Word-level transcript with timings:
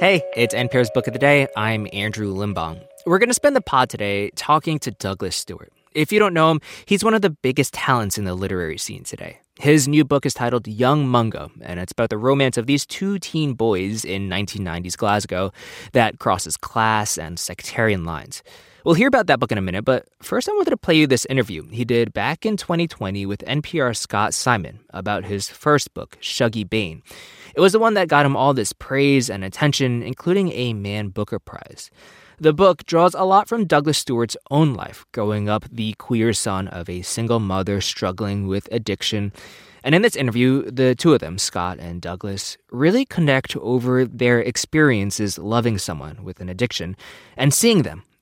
Hey, 0.00 0.22
it's 0.34 0.54
NPR's 0.54 0.88
Book 0.88 1.08
of 1.08 1.12
the 1.12 1.18
Day. 1.18 1.46
I'm 1.58 1.86
Andrew 1.92 2.32
Limbong. 2.32 2.82
We're 3.04 3.18
going 3.18 3.28
to 3.28 3.34
spend 3.34 3.54
the 3.54 3.60
pod 3.60 3.90
today 3.90 4.30
talking 4.30 4.78
to 4.78 4.90
Douglas 4.92 5.36
Stuart. 5.36 5.74
If 5.94 6.10
you 6.10 6.18
don't 6.18 6.32
know 6.32 6.50
him, 6.50 6.62
he's 6.86 7.04
one 7.04 7.12
of 7.12 7.20
the 7.20 7.28
biggest 7.28 7.74
talents 7.74 8.16
in 8.16 8.24
the 8.24 8.34
literary 8.34 8.78
scene 8.78 9.04
today. 9.04 9.40
His 9.58 9.86
new 9.86 10.06
book 10.06 10.24
is 10.24 10.32
titled 10.32 10.66
Young 10.66 11.06
Mungo, 11.06 11.50
and 11.60 11.78
it's 11.78 11.92
about 11.92 12.08
the 12.08 12.16
romance 12.16 12.56
of 12.56 12.64
these 12.64 12.86
two 12.86 13.18
teen 13.18 13.52
boys 13.52 14.06
in 14.06 14.26
1990s 14.30 14.96
Glasgow 14.96 15.52
that 15.92 16.18
crosses 16.18 16.56
class 16.56 17.18
and 17.18 17.38
sectarian 17.38 18.06
lines. 18.06 18.42
We'll 18.84 18.94
hear 18.94 19.08
about 19.08 19.26
that 19.26 19.38
book 19.38 19.52
in 19.52 19.58
a 19.58 19.62
minute, 19.62 19.84
but 19.84 20.06
first 20.22 20.48
I 20.48 20.52
wanted 20.52 20.70
to 20.70 20.76
play 20.78 20.94
you 20.94 21.06
this 21.06 21.26
interview 21.26 21.68
he 21.68 21.84
did 21.84 22.14
back 22.14 22.46
in 22.46 22.56
2020 22.56 23.26
with 23.26 23.44
NPR 23.46 23.94
Scott 23.94 24.32
Simon 24.32 24.80
about 24.88 25.26
his 25.26 25.50
first 25.50 25.92
book, 25.92 26.16
Shuggie 26.22 26.68
Bain. 26.68 27.02
It 27.54 27.60
was 27.60 27.72
the 27.72 27.78
one 27.78 27.92
that 27.94 28.08
got 28.08 28.24
him 28.24 28.36
all 28.36 28.54
this 28.54 28.72
praise 28.72 29.28
and 29.28 29.44
attention, 29.44 30.02
including 30.02 30.52
a 30.52 30.72
Man 30.72 31.08
Booker 31.08 31.38
Prize. 31.38 31.90
The 32.38 32.54
book 32.54 32.86
draws 32.86 33.12
a 33.12 33.24
lot 33.24 33.48
from 33.48 33.66
Douglas 33.66 33.98
Stuart's 33.98 34.36
own 34.50 34.72
life, 34.72 35.04
growing 35.12 35.50
up 35.50 35.66
the 35.70 35.92
queer 35.98 36.32
son 36.32 36.66
of 36.68 36.88
a 36.88 37.02
single 37.02 37.38
mother 37.38 37.82
struggling 37.82 38.46
with 38.46 38.66
addiction. 38.72 39.34
And 39.84 39.94
in 39.94 40.00
this 40.00 40.16
interview, 40.16 40.70
the 40.70 40.94
two 40.94 41.12
of 41.12 41.20
them, 41.20 41.36
Scott 41.36 41.78
and 41.78 42.00
Douglas, 42.00 42.56
really 42.70 43.04
connect 43.04 43.56
over 43.58 44.06
their 44.06 44.40
experiences 44.40 45.38
loving 45.38 45.76
someone 45.76 46.24
with 46.24 46.40
an 46.40 46.48
addiction 46.48 46.96
and 47.36 47.52
seeing 47.52 47.82
them 47.82 48.04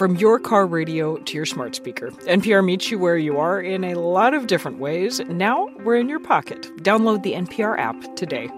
From 0.00 0.16
your 0.16 0.38
car 0.38 0.66
radio 0.66 1.18
to 1.18 1.36
your 1.36 1.44
smart 1.44 1.74
speaker, 1.74 2.08
NPR 2.22 2.64
meets 2.64 2.90
you 2.90 2.98
where 2.98 3.18
you 3.18 3.36
are 3.36 3.60
in 3.60 3.84
a 3.84 4.00
lot 4.00 4.32
of 4.32 4.46
different 4.46 4.78
ways. 4.78 5.20
Now 5.28 5.68
we're 5.84 5.96
in 5.96 6.08
your 6.08 6.20
pocket. 6.20 6.62
Download 6.78 7.22
the 7.22 7.34
NPR 7.34 7.78
app 7.78 8.16
today. 8.16 8.48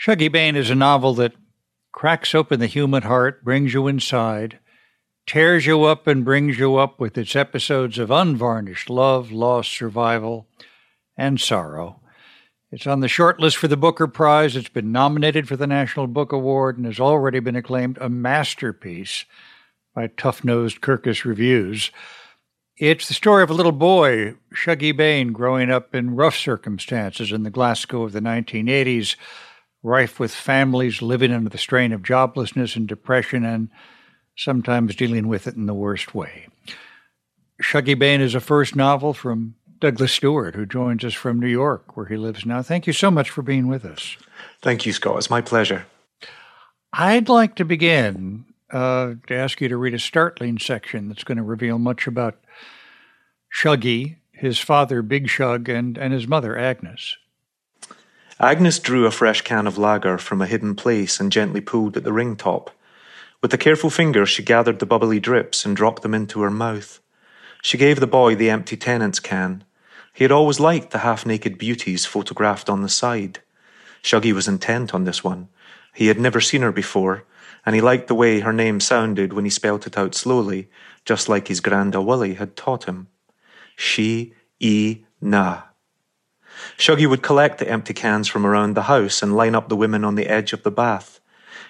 Shuggie 0.00 0.30
Bain 0.30 0.54
is 0.54 0.70
a 0.70 0.76
novel 0.76 1.12
that 1.14 1.34
cracks 1.90 2.32
open 2.32 2.60
the 2.60 2.68
human 2.68 3.02
heart, 3.02 3.42
brings 3.42 3.74
you 3.74 3.88
inside, 3.88 4.60
tears 5.26 5.66
you 5.66 5.82
up, 5.82 6.06
and 6.06 6.24
brings 6.24 6.60
you 6.60 6.76
up 6.76 7.00
with 7.00 7.18
its 7.18 7.34
episodes 7.34 7.98
of 7.98 8.12
unvarnished 8.12 8.88
love, 8.88 9.32
loss, 9.32 9.66
survival, 9.66 10.46
and 11.18 11.40
sorrow. 11.40 12.00
It's 12.72 12.86
on 12.86 12.98
the 12.98 13.06
short 13.06 13.38
list 13.38 13.58
for 13.58 13.68
the 13.68 13.76
Booker 13.76 14.08
Prize. 14.08 14.56
It's 14.56 14.68
been 14.68 14.90
nominated 14.90 15.46
for 15.46 15.56
the 15.56 15.68
National 15.68 16.08
Book 16.08 16.32
Award 16.32 16.76
and 16.76 16.86
has 16.86 16.98
already 16.98 17.38
been 17.38 17.54
acclaimed 17.54 17.96
a 18.00 18.08
masterpiece 18.08 19.24
by 19.94 20.08
tough 20.08 20.42
nosed 20.42 20.80
Kirkus 20.80 21.24
Reviews. 21.24 21.92
It's 22.76 23.06
the 23.06 23.14
story 23.14 23.44
of 23.44 23.50
a 23.50 23.54
little 23.54 23.70
boy, 23.70 24.34
Shuggie 24.52 24.96
Bain, 24.96 25.32
growing 25.32 25.70
up 25.70 25.94
in 25.94 26.16
rough 26.16 26.36
circumstances 26.36 27.30
in 27.30 27.44
the 27.44 27.50
Glasgow 27.50 28.02
of 28.02 28.12
the 28.12 28.20
1980s 28.20 29.14
rife 29.84 30.18
with 30.18 30.34
families 30.34 31.00
living 31.00 31.32
under 31.32 31.48
the 31.48 31.58
strain 31.58 31.92
of 31.92 32.02
joblessness 32.02 32.74
and 32.74 32.88
depression 32.88 33.44
and 33.44 33.70
sometimes 34.36 34.96
dealing 34.96 35.28
with 35.28 35.46
it 35.46 35.54
in 35.54 35.66
the 35.66 35.72
worst 35.72 36.16
way. 36.16 36.48
Shuggie 37.62 37.98
Bain 37.98 38.20
is 38.20 38.34
a 38.34 38.40
first 38.40 38.74
novel 38.74 39.14
from 39.14 39.54
Douglas 39.80 40.12
Stuart, 40.12 40.54
who 40.54 40.66
joins 40.66 41.04
us 41.04 41.14
from 41.14 41.38
New 41.38 41.48
York, 41.48 41.96
where 41.96 42.06
he 42.06 42.16
lives 42.16 42.46
now. 42.46 42.62
Thank 42.62 42.86
you 42.86 42.92
so 42.92 43.10
much 43.10 43.30
for 43.30 43.42
being 43.42 43.68
with 43.68 43.84
us. 43.84 44.16
Thank 44.62 44.86
you, 44.86 44.92
Scott. 44.92 45.18
It's 45.18 45.30
my 45.30 45.40
pleasure. 45.40 45.86
I'd 46.92 47.28
like 47.28 47.56
to 47.56 47.64
begin 47.64 48.46
uh, 48.70 49.14
to 49.26 49.34
ask 49.34 49.60
you 49.60 49.68
to 49.68 49.76
read 49.76 49.94
a 49.94 49.98
startling 49.98 50.58
section 50.58 51.08
that's 51.08 51.24
going 51.24 51.36
to 51.38 51.44
reveal 51.44 51.78
much 51.78 52.06
about 52.06 52.38
Shuggie, 53.54 54.16
his 54.32 54.58
father, 54.58 55.02
Big 55.02 55.28
Shug, 55.28 55.68
and, 55.68 55.96
and 55.98 56.12
his 56.12 56.26
mother, 56.26 56.58
Agnes. 56.58 57.16
Agnes 58.38 58.78
drew 58.78 59.06
a 59.06 59.10
fresh 59.10 59.40
can 59.42 59.66
of 59.66 59.78
lager 59.78 60.18
from 60.18 60.42
a 60.42 60.46
hidden 60.46 60.74
place 60.74 61.20
and 61.20 61.32
gently 61.32 61.60
pulled 61.60 61.96
at 61.96 62.04
the 62.04 62.12
ring 62.12 62.36
top. 62.36 62.70
With 63.42 63.54
a 63.54 63.58
careful 63.58 63.90
finger, 63.90 64.26
she 64.26 64.42
gathered 64.42 64.78
the 64.78 64.86
bubbly 64.86 65.20
drips 65.20 65.64
and 65.64 65.76
dropped 65.76 66.02
them 66.02 66.14
into 66.14 66.40
her 66.40 66.50
mouth. 66.50 67.00
She 67.66 67.78
gave 67.78 67.98
the 67.98 68.06
boy 68.06 68.36
the 68.36 68.48
empty 68.48 68.76
Tennent's 68.76 69.18
can. 69.18 69.64
He 70.12 70.22
had 70.22 70.30
always 70.30 70.60
liked 70.60 70.92
the 70.92 70.98
half 70.98 71.26
naked 71.26 71.58
beauties 71.58 72.06
photographed 72.06 72.70
on 72.70 72.82
the 72.82 72.88
side. 72.88 73.40
Shuggie 74.04 74.32
was 74.32 74.46
intent 74.46 74.94
on 74.94 75.02
this 75.02 75.24
one. 75.24 75.48
He 75.92 76.06
had 76.06 76.20
never 76.20 76.40
seen 76.40 76.62
her 76.62 76.70
before, 76.70 77.24
and 77.66 77.74
he 77.74 77.80
liked 77.80 78.06
the 78.06 78.14
way 78.14 78.38
her 78.38 78.52
name 78.52 78.78
sounded 78.78 79.32
when 79.32 79.44
he 79.44 79.50
spelt 79.50 79.84
it 79.84 79.98
out 79.98 80.14
slowly, 80.14 80.70
just 81.04 81.28
like 81.28 81.48
his 81.48 81.60
granda 81.60 82.00
Willie 82.00 82.34
had 82.34 82.54
taught 82.54 82.84
him. 82.84 83.08
She, 83.74 84.32
e, 84.60 84.98
na. 85.20 85.62
Shuggie 86.78 87.10
would 87.10 87.24
collect 87.24 87.58
the 87.58 87.68
empty 87.68 87.94
cans 87.94 88.28
from 88.28 88.46
around 88.46 88.74
the 88.74 88.82
house 88.82 89.24
and 89.24 89.34
line 89.34 89.56
up 89.56 89.68
the 89.68 89.74
women 89.74 90.04
on 90.04 90.14
the 90.14 90.28
edge 90.28 90.52
of 90.52 90.62
the 90.62 90.70
bath. 90.70 91.18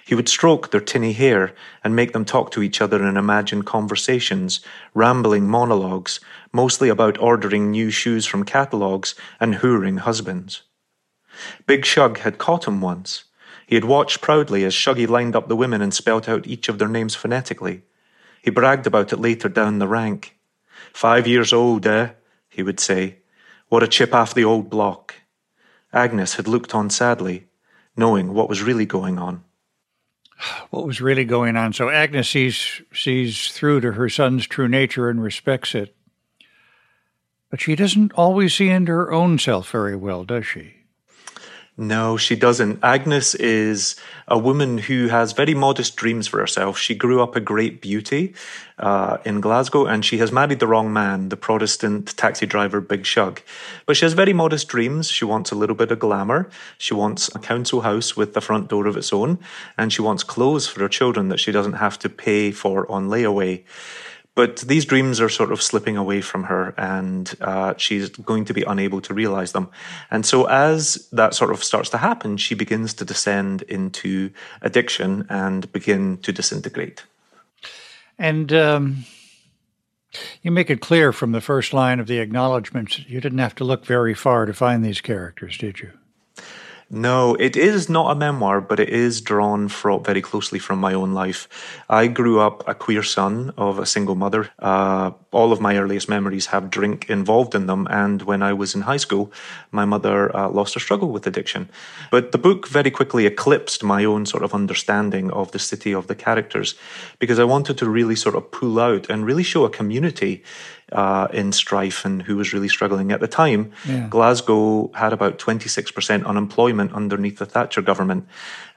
He 0.07 0.15
would 0.15 0.29
stroke 0.29 0.71
their 0.71 0.79
tinny 0.79 1.11
hair 1.11 1.53
and 1.83 1.93
make 1.93 2.13
them 2.13 2.23
talk 2.23 2.49
to 2.51 2.63
each 2.63 2.79
other 2.79 3.05
in 3.05 3.17
imagined 3.17 3.65
conversations, 3.65 4.61
rambling 4.93 5.49
monologues, 5.49 6.21
mostly 6.53 6.87
about 6.87 7.19
ordering 7.19 7.71
new 7.71 7.89
shoes 7.89 8.25
from 8.25 8.45
catalogues 8.45 9.15
and 9.37 9.55
hooring 9.55 9.97
husbands. 9.97 10.61
Big 11.65 11.83
Shug 11.83 12.19
had 12.19 12.37
caught 12.37 12.69
him 12.69 12.79
once. 12.79 13.25
He 13.65 13.75
had 13.75 13.83
watched 13.83 14.21
proudly 14.21 14.63
as 14.63 14.73
Shuggie 14.73 15.09
lined 15.09 15.35
up 15.35 15.49
the 15.49 15.57
women 15.57 15.81
and 15.81 15.93
spelt 15.93 16.29
out 16.29 16.47
each 16.47 16.69
of 16.69 16.79
their 16.79 16.87
names 16.87 17.13
phonetically. 17.13 17.81
He 18.41 18.49
bragged 18.49 18.87
about 18.87 19.11
it 19.11 19.19
later 19.19 19.49
down 19.49 19.79
the 19.79 19.89
rank. 19.89 20.37
Five 20.93 21.27
years 21.27 21.51
old, 21.51 21.85
eh? 21.85 22.11
he 22.47 22.63
would 22.63 22.79
say. 22.79 23.17
What 23.67 23.83
a 23.83 23.89
chip 23.89 24.15
off 24.15 24.33
the 24.33 24.45
old 24.45 24.69
block. 24.69 25.15
Agnes 25.91 26.35
had 26.35 26.47
looked 26.47 26.73
on 26.73 26.89
sadly, 26.89 27.47
knowing 27.97 28.33
what 28.33 28.47
was 28.47 28.63
really 28.63 28.85
going 28.85 29.19
on. 29.19 29.43
What 30.69 30.85
was 30.85 31.01
really 31.01 31.25
going 31.25 31.57
on? 31.57 31.73
So 31.73 31.89
Agnes 31.89 32.29
sees 32.29 32.81
sees 32.93 33.51
through 33.51 33.81
to 33.81 33.93
her 33.93 34.09
son's 34.09 34.45
true 34.45 34.67
nature 34.67 35.09
and 35.09 35.21
respects 35.21 35.73
it. 35.73 35.95
But 37.49 37.61
she 37.61 37.75
doesn't 37.75 38.13
always 38.13 38.53
see 38.53 38.69
into 38.69 38.91
her 38.91 39.11
own 39.11 39.39
self 39.39 39.71
very 39.71 39.95
well, 39.95 40.23
does 40.25 40.45
she? 40.45 40.76
No, 41.79 42.17
she 42.17 42.35
doesn't. 42.35 42.83
Agnes 42.83 43.35
is 43.35 43.95
a 44.27 44.35
woman 44.35 44.79
who 44.79 45.09
has 45.09 45.33
very 45.33 45.53
modest 45.53 45.95
dreams 45.95 46.27
for 46.27 46.39
herself. 46.39 46.79
She 46.79 46.95
grew 46.95 47.21
up 47.21 47.35
a 47.35 47.39
great 47.39 47.81
beauty 47.81 48.33
uh, 48.79 49.17
in 49.23 49.41
Glasgow 49.41 49.85
and 49.85 50.03
she 50.03 50.17
has 50.17 50.31
married 50.31 50.59
the 50.59 50.65
wrong 50.65 50.91
man, 50.91 51.29
the 51.29 51.37
Protestant 51.37 52.17
taxi 52.17 52.47
driver 52.47 52.81
Big 52.81 53.05
Shug. 53.05 53.43
But 53.85 53.95
she 53.95 54.05
has 54.05 54.13
very 54.13 54.33
modest 54.33 54.67
dreams. 54.67 55.11
She 55.11 55.23
wants 55.23 55.51
a 55.51 55.55
little 55.55 55.75
bit 55.75 55.91
of 55.91 55.99
glamour. 55.99 56.49
She 56.79 56.95
wants 56.95 57.33
a 57.35 57.39
council 57.39 57.81
house 57.81 58.17
with 58.17 58.35
a 58.35 58.41
front 58.41 58.69
door 58.69 58.87
of 58.87 58.97
its 58.97 59.13
own. 59.13 59.37
And 59.77 59.93
she 59.93 60.01
wants 60.01 60.23
clothes 60.23 60.65
for 60.67 60.79
her 60.79 60.89
children 60.89 61.29
that 61.29 61.39
she 61.39 61.51
doesn't 61.51 61.73
have 61.73 61.99
to 61.99 62.09
pay 62.09 62.51
for 62.51 62.91
on 62.91 63.07
layaway. 63.07 63.63
But 64.37 64.57
these 64.57 64.85
dreams 64.85 65.19
are 65.19 65.29
sort 65.29 65.51
of 65.51 65.63
slipping 65.63 65.97
away 65.97 66.21
from 66.21 66.43
her, 66.43 66.75
and 66.77 67.35
uh, 67.41 67.73
she's 67.77 68.09
going 68.09 68.45
to 68.45 68.53
be 68.53 68.61
unable 68.61 69.01
to 69.01 69.15
realize 69.15 69.51
them. 69.51 69.67
And 70.11 70.27
so, 70.27 70.45
as 70.45 71.09
that 71.11 71.33
sort 71.33 71.49
of 71.49 71.63
starts 71.63 71.89
to 71.89 71.97
happen, 71.97 72.37
she 72.37 72.53
begins 72.53 72.93
to 72.93 73.03
descend 73.03 73.63
into 73.63 74.29
addiction 74.61 75.25
and 75.27 75.71
begin 75.71 76.17
to 76.17 76.31
disintegrate. 76.31 77.03
And 78.19 78.53
um, 78.53 79.05
you 80.43 80.51
make 80.51 80.69
it 80.69 80.81
clear 80.81 81.11
from 81.11 81.31
the 81.31 81.41
first 81.41 81.73
line 81.73 81.99
of 81.99 82.05
the 82.05 82.19
acknowledgments 82.19 82.99
you 83.09 83.19
didn't 83.19 83.39
have 83.39 83.55
to 83.55 83.63
look 83.63 83.87
very 83.87 84.13
far 84.13 84.45
to 84.45 84.53
find 84.53 84.85
these 84.85 85.01
characters, 85.01 85.57
did 85.57 85.79
you? 85.79 85.93
No, 86.89 87.35
it 87.35 87.57
is 87.57 87.89
not 87.89 88.11
a 88.11 88.15
memoir, 88.15 88.61
but 88.61 88.79
it 88.79 88.87
is 88.87 89.19
drawn 89.19 89.67
from, 89.67 90.05
very 90.05 90.21
closely 90.21 90.57
from 90.57 90.79
my 90.79 90.93
own 90.93 91.13
life. 91.13 91.49
I 91.89 92.07
grew 92.07 92.39
up 92.39 92.65
a 92.65 92.73
queer 92.73 93.03
son 93.03 93.51
of 93.57 93.77
a 93.77 93.85
single 93.85 94.15
mother. 94.15 94.51
Uh, 94.57 95.11
all 95.31 95.51
of 95.51 95.59
my 95.59 95.77
earliest 95.77 96.07
memories 96.07 96.45
have 96.45 96.69
drink 96.69 97.09
involved 97.09 97.55
in 97.55 97.65
them, 97.65 97.87
and 97.89 98.21
when 98.21 98.41
I 98.41 98.53
was 98.53 98.73
in 98.73 98.83
high 98.83 98.97
school, 98.97 99.33
my 99.69 99.83
mother 99.83 100.33
uh, 100.33 100.47
lost 100.49 100.75
her 100.75 100.79
struggle 100.79 101.09
with 101.09 101.27
addiction. 101.27 101.69
But 102.09 102.31
the 102.31 102.37
book 102.37 102.69
very 102.69 102.89
quickly 102.89 103.25
eclipsed 103.25 103.83
my 103.83 104.05
own 104.05 104.25
sort 104.25 104.43
of 104.43 104.53
understanding 104.53 105.29
of 105.31 105.51
the 105.51 105.59
city 105.59 105.93
of 105.93 106.07
the 106.07 106.15
characters, 106.15 106.75
because 107.19 107.37
I 107.37 107.43
wanted 107.43 107.77
to 107.79 107.89
really 107.89 108.15
sort 108.15 108.35
of 108.35 108.49
pull 108.49 108.79
out 108.79 109.09
and 109.09 109.25
really 109.25 109.43
show 109.43 109.65
a 109.65 109.69
community 109.69 110.41
uh, 110.91 111.27
in 111.33 111.51
strife 111.51 112.05
and 112.05 112.21
who 112.21 112.37
was 112.37 112.53
really 112.53 112.69
struggling 112.69 113.11
at 113.11 113.19
the 113.19 113.27
time. 113.27 113.71
Yeah. 113.85 114.07
Glasgow 114.09 114.91
had 114.93 115.13
about 115.13 115.37
26% 115.37 116.25
unemployment 116.25 116.93
underneath 116.93 117.39
the 117.39 117.45
Thatcher 117.45 117.81
government. 117.81 118.27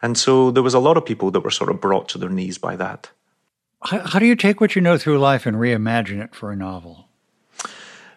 And 0.02 0.18
so 0.18 0.50
there 0.50 0.62
was 0.62 0.74
a 0.74 0.80
lot 0.80 0.96
of 0.96 1.04
people 1.04 1.30
that 1.30 1.40
were 1.40 1.50
sort 1.50 1.70
of 1.70 1.80
brought 1.80 2.08
to 2.10 2.18
their 2.18 2.30
knees 2.30 2.58
by 2.58 2.76
that. 2.76 3.10
How, 3.82 4.00
how 4.00 4.18
do 4.18 4.26
you 4.26 4.36
take 4.36 4.60
what 4.60 4.74
you 4.74 4.82
know 4.82 4.98
through 4.98 5.18
life 5.18 5.46
and 5.46 5.56
reimagine 5.56 6.22
it 6.22 6.34
for 6.34 6.50
a 6.50 6.56
novel? 6.56 7.06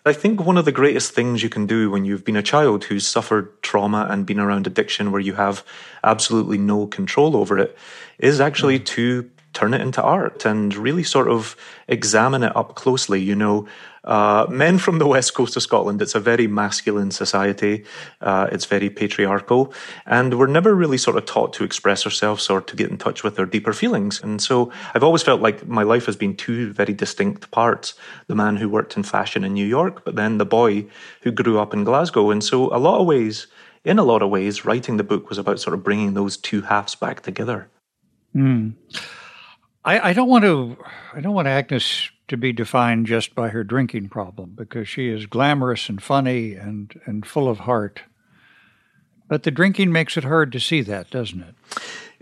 I 0.06 0.12
think 0.12 0.42
one 0.42 0.58
of 0.58 0.66
the 0.66 0.74
greatest 0.74 1.14
things 1.14 1.44
you 1.44 1.50
can 1.50 1.66
do 1.66 1.90
when 1.90 2.04
you've 2.04 2.26
been 2.26 2.36
a 2.36 2.44
child 2.44 2.84
who's 2.84 3.08
suffered 3.08 3.62
trauma 3.64 4.06
and 4.10 4.26
been 4.26 4.40
around 4.40 4.68
addiction 4.68 5.14
where 5.14 5.22
you 5.22 5.34
have 5.34 5.64
absolutely 6.04 6.58
no 6.58 6.88
control 6.88 7.38
over 7.38 7.58
it 7.58 7.78
is 8.20 8.42
actually 8.42 8.80
mm. 8.80 8.86
to 8.86 9.30
turn 9.54 9.74
it 9.74 9.82
into 9.82 10.02
art 10.02 10.46
and 10.46 10.76
really 10.76 11.04
sort 11.04 11.28
of 11.28 11.56
examine 11.88 12.44
it 12.44 12.56
up 12.56 12.76
closely. 12.76 13.22
You 13.22 13.36
know, 13.36 13.68
uh, 14.04 14.46
men 14.50 14.78
from 14.78 15.00
the 15.00 15.08
west 15.08 15.34
coast 15.34 15.56
of 15.56 15.64
Scotland, 15.64 16.02
it's 16.02 16.16
a 16.16 16.20
very 16.20 16.48
masculine 16.48 17.12
society. 17.12 17.86
Uh, 18.20 18.48
it's 18.52 18.66
very 18.66 18.90
patriarchal. 18.90 19.74
And 20.06 20.38
we're 20.38 20.48
never 20.48 20.76
really 20.76 20.98
sort 20.98 21.18
of 21.18 21.26
taught 21.26 21.54
to 21.54 21.64
express 21.64 22.06
ourselves 22.06 22.50
or 22.50 22.62
to 22.62 22.76
get 22.76 22.90
in 22.90 22.98
touch 22.98 23.24
with 23.24 23.40
our 23.40 23.46
deeper 23.46 23.72
feelings. 23.72 24.22
And 24.22 24.42
so 24.42 24.72
I've 24.94 25.04
always 25.04 25.24
felt 25.24 25.42
like 25.42 25.68
my 25.68 25.84
life 25.84 26.06
has 26.08 26.18
been 26.18 26.36
two 26.36 26.74
very 26.74 26.94
distinct 26.94 27.52
parts 27.52 27.94
the 28.28 28.36
man 28.36 28.58
who 28.58 28.68
worked 28.68 28.98
in 28.98 29.04
fashion 29.04 29.44
in 29.44 29.54
New 29.54 29.66
York, 29.66 30.04
but 30.04 30.16
then 30.16 30.38
the 30.38 30.46
boy 30.46 30.86
who 31.22 31.32
grew 31.32 31.60
up 31.60 31.74
in 31.74 31.84
Glasgow. 31.84 32.32
And 32.32 32.44
so, 32.44 32.76
a 32.76 32.80
lot 32.80 33.00
of 33.00 33.08
ways, 33.08 33.48
in 33.86 34.00
a 34.00 34.04
lot 34.04 34.22
of 34.22 34.30
ways, 34.30 34.66
writing 34.66 34.98
the 34.98 35.04
book 35.04 35.30
was 35.30 35.38
about 35.38 35.60
sort 35.60 35.74
of 35.74 35.84
bringing 35.84 36.14
those 36.14 36.38
two 36.38 36.62
halves 36.62 36.96
back 36.96 37.22
together. 37.22 37.70
Mm. 38.36 38.74
I, 39.86 40.10
I 40.10 40.14
don't 40.14 40.30
want 40.30 40.44
to. 40.46 40.78
I 41.14 41.20
don't 41.20 41.34
want 41.34 41.48
Agnes 41.48 42.10
to 42.30 42.38
be 42.38 42.54
defined 42.54 43.06
just 43.06 43.36
by 43.36 43.50
her 43.50 43.64
drinking 43.64 44.10
problem 44.10 44.54
because 44.56 44.88
she 44.88 45.10
is 45.10 45.26
glamorous 45.26 45.90
and 45.90 46.02
funny 46.02 46.54
and 46.54 47.00
and 47.06 47.26
full 47.26 47.50
of 47.50 47.60
heart. 47.60 48.02
But 49.28 49.44
the 49.44 49.52
drinking 49.52 49.92
makes 49.92 50.18
it 50.18 50.24
hard 50.24 50.52
to 50.52 50.60
see 50.60 50.82
that, 50.82 51.10
doesn't 51.10 51.42
it? 51.42 51.56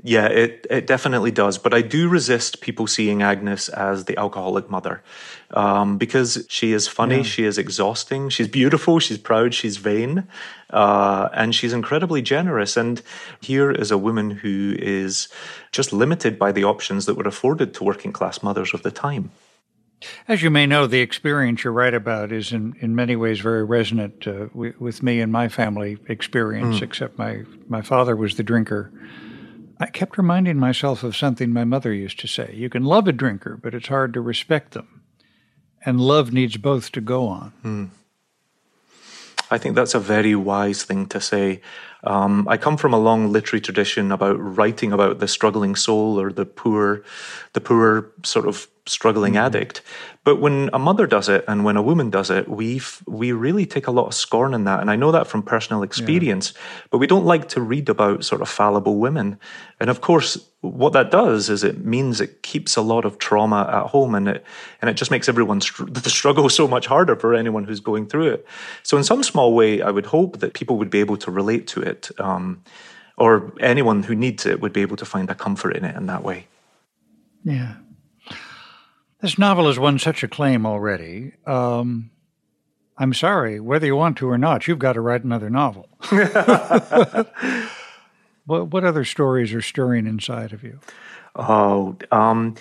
Yeah, 0.04 0.26
it, 0.26 0.66
it 0.70 0.88
definitely 0.88 1.30
does. 1.30 1.60
But 1.60 1.76
I 1.76 1.82
do 1.82 2.10
resist 2.10 2.62
people 2.62 2.88
seeing 2.88 3.22
Agnes 3.22 3.70
as 3.70 4.06
the 4.06 4.18
alcoholic 4.18 4.68
mother 4.70 5.04
um, 5.52 5.98
because 6.00 6.44
she 6.50 6.74
is 6.74 6.88
funny, 6.88 7.18
yeah. 7.18 7.24
she 7.24 7.44
is 7.44 7.60
exhausting, 7.60 8.30
she's 8.30 8.48
beautiful, 8.48 8.98
she's 8.98 9.20
proud, 9.20 9.54
she's 9.54 9.78
vain, 9.78 10.28
uh, 10.72 11.30
and 11.34 11.54
she's 11.54 11.72
incredibly 11.72 12.24
generous. 12.24 12.78
And 12.78 13.02
here 13.42 13.70
is 13.70 13.92
a 13.92 13.98
woman 13.98 14.32
who 14.32 14.76
is 14.80 15.28
just 15.72 15.94
limited 15.94 16.40
by 16.40 16.52
the 16.52 16.64
options 16.64 17.06
that 17.06 17.16
were 17.16 17.28
afforded 17.28 17.76
to 17.76 17.84
working 17.84 18.12
class 18.12 18.42
mothers 18.42 18.74
of 18.74 18.82
the 18.82 18.92
time. 18.92 19.30
As 20.28 20.42
you 20.42 20.50
may 20.50 20.66
know, 20.66 20.88
the 20.88 21.02
experience 21.02 21.64
you 21.64 21.70
write 21.70 21.94
about 21.94 22.32
is 22.32 22.52
in, 22.52 22.76
in 22.80 22.96
many 22.96 23.16
ways 23.16 23.40
very 23.40 23.64
resonant 23.64 24.28
uh, 24.28 24.48
w- 24.48 24.74
with 24.80 25.04
me 25.04 25.22
and 25.22 25.32
my 25.32 25.48
family 25.48 26.00
experience, 26.08 26.80
mm. 26.80 26.82
except 26.82 27.20
my, 27.20 27.44
my 27.68 27.84
father 27.84 28.16
was 28.16 28.36
the 28.36 28.42
drinker. 28.42 28.92
I 29.82 29.88
kept 29.88 30.16
reminding 30.16 30.60
myself 30.60 31.04
of 31.04 31.18
something 31.18 31.52
my 31.52 31.64
mother 31.64 31.92
used 31.92 32.20
to 32.20 32.28
say 32.28 32.54
You 32.54 32.70
can 32.70 32.86
love 32.86 33.08
a 33.08 33.12
drinker, 33.12 33.58
but 33.58 33.74
it's 33.74 33.88
hard 33.88 34.14
to 34.14 34.22
respect 34.22 34.74
them. 34.74 35.02
And 35.84 36.00
love 36.00 36.32
needs 36.32 36.58
both 36.58 36.92
to 36.92 37.02
go 37.02 37.28
on. 37.28 37.54
Mm. 37.66 37.90
I 39.50 39.58
think 39.58 39.76
that's 39.76 39.96
a 39.96 40.00
very 40.00 40.36
wise 40.36 40.84
thing 40.84 41.08
to 41.08 41.20
say. 41.20 41.62
Um, 42.04 42.48
I 42.48 42.58
come 42.58 42.78
from 42.78 42.94
a 42.94 43.00
long 43.00 43.32
literary 43.32 43.60
tradition 43.60 44.12
about 44.12 44.38
writing 44.38 44.94
about 44.94 45.20
the 45.20 45.28
struggling 45.28 45.76
soul 45.76 46.22
or 46.22 46.32
the 46.32 46.46
poor, 46.46 47.04
the 47.54 47.62
poor 47.62 48.12
sort 48.24 48.48
of 48.48 48.68
struggling 48.92 49.34
mm-hmm. 49.34 49.46
addict. 49.46 49.82
But 50.24 50.40
when 50.40 50.70
a 50.72 50.78
mother 50.78 51.08
does 51.08 51.30
it 51.30 51.44
and 51.48 51.66
when 51.66 51.78
a 51.78 51.82
woman 51.82 52.10
does 52.12 52.30
it, 52.30 52.48
we 52.48 52.82
we 53.08 53.32
really 53.32 53.66
take 53.66 53.88
a 53.88 53.92
lot 53.92 54.06
of 54.06 54.14
scorn 54.14 54.54
in 54.54 54.66
that. 54.66 54.80
And 54.80 54.92
I 54.92 54.96
know 54.96 55.12
that 55.12 55.26
from 55.26 55.42
personal 55.42 55.82
experience. 55.82 56.54
Yeah. 56.54 56.62
But 56.92 56.98
we 57.00 57.08
don't 57.08 57.26
like 57.26 57.50
to 57.50 57.62
read 57.62 57.90
about 57.90 58.24
sort 58.24 58.42
of 58.42 58.50
fallible 58.50 58.98
women. 58.98 59.40
And 59.80 59.90
of 59.90 60.02
course, 60.02 60.38
what 60.62 60.94
that 60.94 61.10
does 61.10 61.50
is 61.50 61.64
it 61.64 61.84
means 61.84 62.22
it 62.22 62.44
keeps 62.44 62.76
a 62.76 62.82
lot 62.82 63.04
of 63.04 63.18
trauma 63.18 63.68
at 63.72 63.90
home, 63.90 64.14
and 64.14 64.28
it 64.28 64.46
and 64.82 64.90
it 64.90 64.94
just 64.94 65.10
makes 65.10 65.28
everyone 65.28 65.62
str- 65.62 65.86
the 65.86 66.10
struggle 66.10 66.50
so 66.50 66.68
much 66.68 66.86
harder 66.86 67.16
for 67.16 67.34
anyone 67.34 67.64
who's 67.64 67.80
going 67.80 68.08
through 68.08 68.28
it. 68.34 68.46
So 68.84 68.98
in 68.98 69.04
some 69.04 69.24
small 69.24 69.56
way, 69.56 69.82
I 69.82 69.90
would 69.90 70.06
hope 70.06 70.40
that 70.40 70.54
people 70.54 70.78
would 70.78 70.92
be 70.92 71.00
able 71.00 71.18
to 71.18 71.32
relate 71.32 71.66
to 71.68 71.82
it. 71.82 72.12
Um, 72.20 72.64
or 73.18 73.54
anyone 73.60 74.02
who 74.02 74.16
needs 74.16 74.46
it 74.46 74.62
would 74.62 74.74
be 74.74 74.82
able 74.82 74.98
to 74.98 75.06
find 75.06 75.30
a 75.30 75.36
comfort 75.36 75.76
in 75.76 75.86
it 75.86 75.96
in 75.96 76.08
that 76.08 76.24
way. 76.24 76.48
Yeah. 77.44 77.76
This 79.22 79.38
novel 79.38 79.68
has 79.68 79.78
won 79.78 80.00
such 80.00 80.24
acclaim 80.24 80.66
already. 80.66 81.34
Um, 81.46 82.10
I'm 82.98 83.14
sorry, 83.14 83.60
whether 83.60 83.86
you 83.86 83.96
want 83.96 84.18
to 84.18 84.28
or 84.30 84.38
not, 84.38 84.68
you've 84.68 84.80
got 84.80 84.94
to 84.94 85.02
write 85.02 85.24
another 85.24 85.50
novel. 85.50 85.88
what, 88.46 88.68
what 88.68 88.84
other 88.84 89.06
stories 89.06 89.54
are 89.54 89.62
stirring 89.62 90.08
inside 90.08 90.54
of 90.54 90.64
you? 90.64 90.80
Oh, 91.36 91.98
um, 92.12 92.56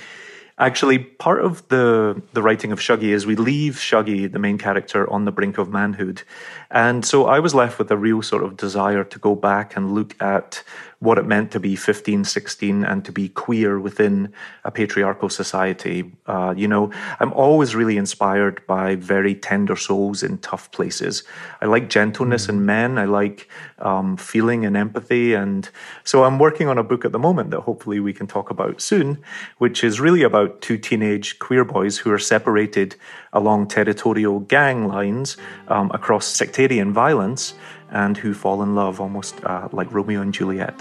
actually, 0.59 0.99
part 0.99 1.43
of 1.43 1.67
the 1.69 2.23
the 2.35 2.43
writing 2.43 2.73
of 2.73 2.79
Shuggie 2.79 3.13
is 3.15 3.27
we 3.27 3.37
leave 3.37 3.75
Shuggie, 3.77 4.31
the 4.31 4.39
main 4.39 4.59
character, 4.59 5.11
on 5.11 5.25
the 5.25 5.33
brink 5.33 5.59
of 5.59 5.71
manhood, 5.71 6.23
and 6.71 7.05
so 7.05 7.27
I 7.27 7.41
was 7.41 7.55
left 7.55 7.79
with 7.79 7.91
a 7.91 7.97
real 7.97 8.23
sort 8.23 8.45
of 8.45 8.57
desire 8.57 9.03
to 9.03 9.19
go 9.19 9.35
back 9.35 9.77
and 9.77 9.93
look 9.93 10.15
at 10.23 10.63
what 11.01 11.17
it 11.17 11.25
meant 11.25 11.51
to 11.51 11.59
be 11.59 11.75
15, 11.75 12.25
16 12.25 12.85
and 12.85 13.05
to 13.07 13.11
be 13.11 13.31
queer 13.31 13.81
within 13.81 14.33
a 14.65 14.71
patriarchal 14.71 15.31
society. 15.31 16.13
Uh, 16.27 16.53
you 16.55 16.69
know, 16.69 16.93
I'm 17.21 17.33
always 17.33 17.75
really 17.75 17.97
inspired 17.97 18.65
by 18.67 18.97
very 18.97 19.35
tender 19.35 19.77
souls 19.77 20.23
in 20.23 20.37
tough 20.39 20.71
places. 20.73 21.23
I 21.63 21.67
like 21.67 21.89
gentleness 21.89 22.47
mm. 22.47 22.51
in 22.51 22.67
men. 22.67 22.99
I 22.99 23.07
like 23.07 23.49
um, 23.79 24.19
feeling 24.19 24.67
and 24.67 24.77
empathy. 24.77 25.33
And 25.33 25.71
so 26.05 26.25
I'm 26.25 26.39
working 26.39 26.69
on 26.69 26.77
a 26.77 26.85
book 26.85 27.07
at 27.07 27.13
the 27.13 27.19
moment 27.19 27.51
that 27.53 27.61
hopefully 27.61 27.99
we 27.99 28.13
can 28.13 28.27
talk 28.27 28.51
about 28.51 28.83
soon, 28.83 29.23
which 29.57 29.83
is 29.83 30.01
really 30.01 30.23
about 30.23 30.61
two 30.61 30.77
teenage 30.77 31.39
queer 31.39 31.65
boys 31.65 31.97
who 31.97 32.13
are 32.13 32.19
separated 32.19 32.95
along 33.33 33.69
territorial 33.69 34.41
gang 34.41 34.87
lines 34.87 35.39
um, 35.69 35.91
across 35.93 36.27
sectarian 36.27 36.93
violence 36.93 37.55
and 37.91 38.17
who 38.17 38.35
fall 38.35 38.63
in 38.63 38.75
love 38.75 39.01
almost 39.01 39.43
uh, 39.45 39.69
like 39.73 39.93
Romeo 39.93 40.21
and 40.21 40.33
Juliet. 40.33 40.81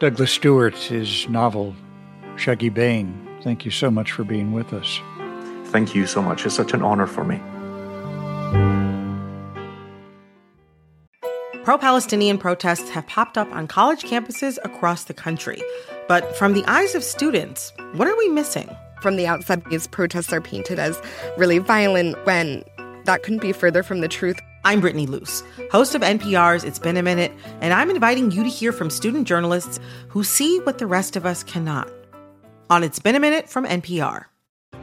Douglas 0.00 0.32
Stuart, 0.32 0.76
his 0.76 1.28
novel, 1.28 1.74
Shuggie 2.36 2.72
Bain. 2.72 3.28
Thank 3.42 3.64
you 3.64 3.70
so 3.70 3.90
much 3.90 4.12
for 4.12 4.24
being 4.24 4.52
with 4.52 4.72
us. 4.72 5.00
Thank 5.66 5.94
you 5.94 6.06
so 6.06 6.22
much. 6.22 6.46
It's 6.46 6.54
such 6.54 6.72
an 6.72 6.82
honor 6.82 7.06
for 7.06 7.24
me. 7.24 7.40
Pro 11.64 11.78
Palestinian 11.78 12.36
protests 12.36 12.90
have 12.90 13.06
popped 13.06 13.38
up 13.38 13.50
on 13.50 13.66
college 13.66 14.02
campuses 14.02 14.58
across 14.64 15.04
the 15.04 15.14
country. 15.14 15.62
But 16.08 16.36
from 16.36 16.52
the 16.52 16.62
eyes 16.66 16.94
of 16.94 17.02
students, 17.02 17.72
what 17.94 18.06
are 18.06 18.16
we 18.18 18.28
missing? 18.28 18.68
From 19.00 19.16
the 19.16 19.26
outside, 19.26 19.64
these 19.70 19.86
protests 19.86 20.32
are 20.32 20.42
painted 20.42 20.78
as 20.78 21.00
really 21.38 21.58
violent 21.58 22.22
when 22.26 22.64
that 23.04 23.22
couldn't 23.22 23.40
be 23.40 23.52
further 23.52 23.82
from 23.82 24.00
the 24.00 24.08
truth. 24.08 24.38
I'm 24.66 24.80
Brittany 24.80 25.06
Luce, 25.06 25.42
host 25.70 25.94
of 25.94 26.00
NPR's 26.00 26.64
It's 26.64 26.78
Been 26.78 26.96
a 26.96 27.02
Minute, 27.02 27.32
and 27.60 27.74
I'm 27.74 27.90
inviting 27.90 28.30
you 28.30 28.42
to 28.42 28.48
hear 28.48 28.72
from 28.72 28.88
student 28.88 29.28
journalists 29.28 29.78
who 30.08 30.24
see 30.24 30.58
what 30.60 30.78
the 30.78 30.86
rest 30.86 31.16
of 31.16 31.26
us 31.26 31.42
cannot. 31.42 31.90
On 32.70 32.82
It's 32.82 32.98
Been 32.98 33.14
a 33.14 33.20
Minute 33.20 33.46
from 33.46 33.66
NPR. 33.66 34.24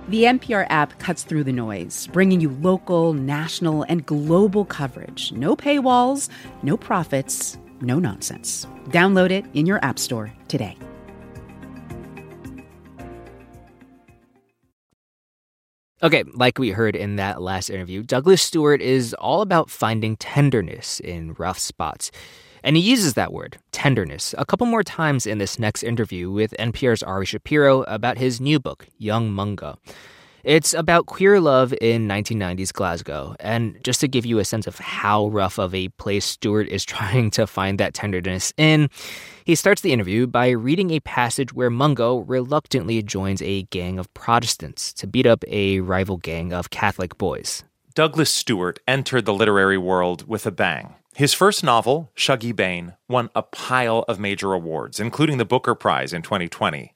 The 0.07 0.25
NPR 0.25 0.67
app 0.69 0.99
cuts 0.99 1.23
through 1.23 1.45
the 1.45 1.51
noise, 1.51 2.05
bringing 2.13 2.41
you 2.41 2.49
local, 2.61 3.13
national, 3.13 3.81
and 3.83 4.05
global 4.05 4.65
coverage. 4.65 5.31
No 5.31 5.55
paywalls, 5.55 6.29
no 6.61 6.77
profits, 6.77 7.57
no 7.81 7.97
nonsense. 7.97 8.67
Download 8.89 9.31
it 9.31 9.45
in 9.55 9.65
your 9.65 9.83
App 9.83 9.97
Store 9.97 10.31
today. 10.47 10.77
Okay, 16.03 16.23
like 16.33 16.57
we 16.57 16.71
heard 16.71 16.95
in 16.95 17.17
that 17.17 17.43
last 17.43 17.69
interview, 17.69 18.01
Douglas 18.01 18.41
Stuart 18.41 18.81
is 18.81 19.13
all 19.19 19.43
about 19.43 19.69
finding 19.69 20.17
tenderness 20.17 20.99
in 20.99 21.35
rough 21.37 21.59
spots. 21.59 22.09
And 22.63 22.75
he 22.75 22.81
uses 22.81 23.13
that 23.13 23.31
word, 23.31 23.59
tenderness, 23.71 24.33
a 24.35 24.45
couple 24.45 24.65
more 24.65 24.81
times 24.81 25.27
in 25.27 25.37
this 25.37 25.59
next 25.59 25.83
interview 25.83 26.31
with 26.31 26.55
NPR's 26.57 27.03
Ari 27.03 27.27
Shapiro 27.27 27.83
about 27.83 28.17
his 28.17 28.41
new 28.41 28.59
book, 28.59 28.87
Young 28.97 29.31
Mungo. 29.31 29.77
It's 30.43 30.73
about 30.73 31.05
queer 31.05 31.39
love 31.39 31.73
in 31.81 32.07
1990s 32.07 32.73
Glasgow. 32.73 33.35
And 33.39 33.77
just 33.83 33.99
to 34.01 34.07
give 34.07 34.25
you 34.25 34.39
a 34.39 34.45
sense 34.45 34.65
of 34.65 34.79
how 34.79 35.27
rough 35.27 35.59
of 35.59 35.75
a 35.75 35.89
place 35.89 36.25
Stuart 36.25 36.67
is 36.67 36.83
trying 36.91 37.31
to 37.31 37.45
find 37.45 37.79
that 37.79 37.93
tenderness 37.93 38.53
in, 38.57 38.89
he 39.45 39.55
starts 39.55 39.81
the 39.81 39.93
interview 39.93 40.27
by 40.27 40.49
reading 40.49 40.91
a 40.91 40.99
passage 41.01 41.53
where 41.53 41.69
Mungo 41.69 42.19
reluctantly 42.19 43.01
joins 43.03 43.41
a 43.41 43.63
gang 43.63 43.99
of 43.99 44.11
Protestants 44.13 44.93
to 44.93 45.07
beat 45.07 45.25
up 45.25 45.43
a 45.47 45.79
rival 45.81 46.17
gang 46.17 46.53
of 46.53 46.69
Catholic 46.69 47.17
boys. 47.17 47.63
Douglas 47.93 48.31
Stuart 48.31 48.79
entered 48.87 49.25
the 49.25 49.33
literary 49.33 49.77
world 49.77 50.27
with 50.27 50.45
a 50.45 50.51
bang. 50.51 50.95
His 51.15 51.33
first 51.33 51.61
novel, 51.61 52.09
Shuggie 52.15 52.55
Bain, 52.55 52.93
won 53.09 53.29
a 53.35 53.41
pile 53.41 54.05
of 54.07 54.17
major 54.17 54.53
awards, 54.53 54.97
including 54.97 55.37
the 55.37 55.45
Booker 55.45 55.75
Prize 55.75 56.13
in 56.13 56.21
2020. 56.21 56.93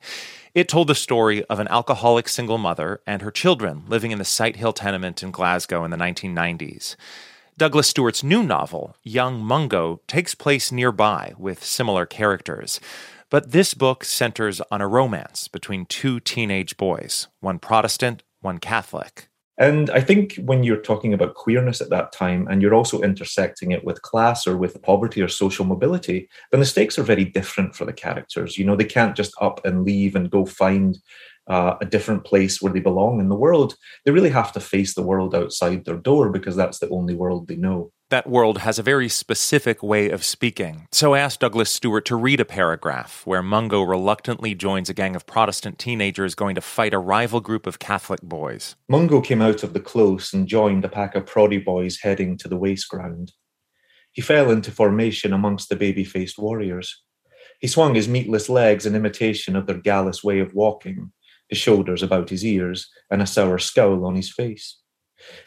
It 0.53 0.69
told 0.69 0.87
the 0.87 0.95
story 0.95 1.43
of 1.45 1.59
an 1.59 1.67
alcoholic 1.67 2.29
single 2.29 2.57
mother 2.57 3.01
and 3.05 3.21
her 3.21 3.29
children 3.29 3.83
living 3.87 4.11
in 4.11 4.17
the 4.17 4.23
Sighthill 4.23 4.73
tenement 4.73 5.21
in 5.21 5.31
Glasgow 5.31 5.83
in 5.83 5.91
the 5.91 5.97
1990s. 5.97 6.95
Douglas 7.57 7.89
Stuart's 7.89 8.23
new 8.23 8.41
novel, 8.41 8.95
Young 9.03 9.43
Mungo, 9.43 9.99
takes 10.07 10.33
place 10.33 10.71
nearby 10.71 11.33
with 11.37 11.63
similar 11.63 12.05
characters. 12.05 12.79
But 13.29 13.51
this 13.51 13.73
book 13.73 14.05
centers 14.05 14.61
on 14.71 14.79
a 14.79 14.87
romance 14.87 15.49
between 15.49 15.85
two 15.85 16.21
teenage 16.21 16.77
boys, 16.77 17.27
one 17.41 17.59
Protestant, 17.59 18.23
one 18.39 18.59
Catholic. 18.59 19.27
And 19.57 19.89
I 19.91 20.01
think 20.01 20.35
when 20.35 20.63
you're 20.63 20.81
talking 20.81 21.13
about 21.13 21.35
queerness 21.35 21.79
at 21.79 21.89
that 21.89 22.11
time 22.11 22.47
and 22.49 22.61
you're 22.61 22.73
also 22.75 23.01
intersecting 23.01 23.71
it 23.71 23.85
with 23.85 24.01
class 24.01 24.45
or 24.45 24.57
with 24.57 24.81
poverty 24.81 25.21
or 25.21 25.29
social 25.29 25.65
mobility, 25.65 26.27
then 26.51 26.59
the 26.59 26.65
stakes 26.65 26.99
are 26.99 27.03
very 27.03 27.23
different 27.23 27.73
for 27.73 27.85
the 27.85 27.93
characters. 27.93 28.57
You 28.57 28.65
know, 28.65 28.75
they 28.75 28.83
can't 28.85 29.15
just 29.15 29.33
up 29.39 29.65
and 29.65 29.85
leave 29.85 30.15
and 30.15 30.29
go 30.29 30.45
find 30.45 30.97
uh, 31.47 31.75
a 31.79 31.85
different 31.85 32.25
place 32.25 32.61
where 32.61 32.73
they 32.73 32.81
belong 32.81 33.19
in 33.19 33.29
the 33.29 33.35
world. 33.35 33.75
They 34.03 34.11
really 34.11 34.29
have 34.31 34.51
to 34.53 34.59
face 34.59 34.93
the 34.93 35.03
world 35.03 35.33
outside 35.33 35.85
their 35.85 35.97
door 35.97 36.29
because 36.29 36.55
that's 36.55 36.79
the 36.79 36.89
only 36.89 37.15
world 37.15 37.47
they 37.47 37.55
know 37.55 37.91
that 38.09 38.29
world 38.29 38.59
has 38.59 38.77
a 38.77 38.83
very 38.83 39.09
specific 39.09 39.81
way 39.81 40.09
of 40.09 40.23
speaking. 40.23 40.87
So 40.91 41.13
I 41.13 41.19
asked 41.19 41.39
Douglas 41.39 41.71
Stuart 41.71 42.05
to 42.05 42.15
read 42.15 42.39
a 42.39 42.45
paragraph 42.45 43.21
where 43.25 43.41
Mungo 43.41 43.81
reluctantly 43.81 44.53
joins 44.53 44.89
a 44.89 44.93
gang 44.93 45.15
of 45.15 45.25
Protestant 45.25 45.79
teenagers 45.79 46.35
going 46.35 46.55
to 46.55 46.61
fight 46.61 46.93
a 46.93 46.99
rival 46.99 47.41
group 47.41 47.65
of 47.65 47.79
Catholic 47.79 48.21
boys. 48.21 48.75
Mungo 48.87 49.21
came 49.21 49.41
out 49.41 49.63
of 49.63 49.73
the 49.73 49.79
close 49.79 50.33
and 50.33 50.47
joined 50.47 50.85
a 50.85 50.89
pack 50.89 51.15
of 51.15 51.25
proddy 51.25 51.63
boys 51.63 51.99
heading 52.01 52.37
to 52.37 52.47
the 52.47 52.57
waste 52.57 52.89
ground. 52.89 53.31
He 54.11 54.21
fell 54.21 54.49
into 54.51 54.71
formation 54.71 55.33
amongst 55.33 55.69
the 55.69 55.75
baby 55.75 56.03
faced 56.03 56.37
warriors. 56.37 57.01
He 57.59 57.67
swung 57.67 57.95
his 57.95 58.07
meatless 58.07 58.49
legs 58.49 58.85
in 58.85 58.95
imitation 58.95 59.55
of 59.55 59.65
their 59.65 59.77
gallus 59.77 60.23
way 60.23 60.39
of 60.39 60.53
walking, 60.53 61.11
his 61.49 61.57
shoulders 61.57 62.03
about 62.03 62.29
his 62.29 62.45
ears, 62.45 62.89
and 63.09 63.21
a 63.21 63.27
sour 63.27 63.57
scowl 63.57 64.05
on 64.05 64.15
his 64.15 64.31
face. 64.31 64.77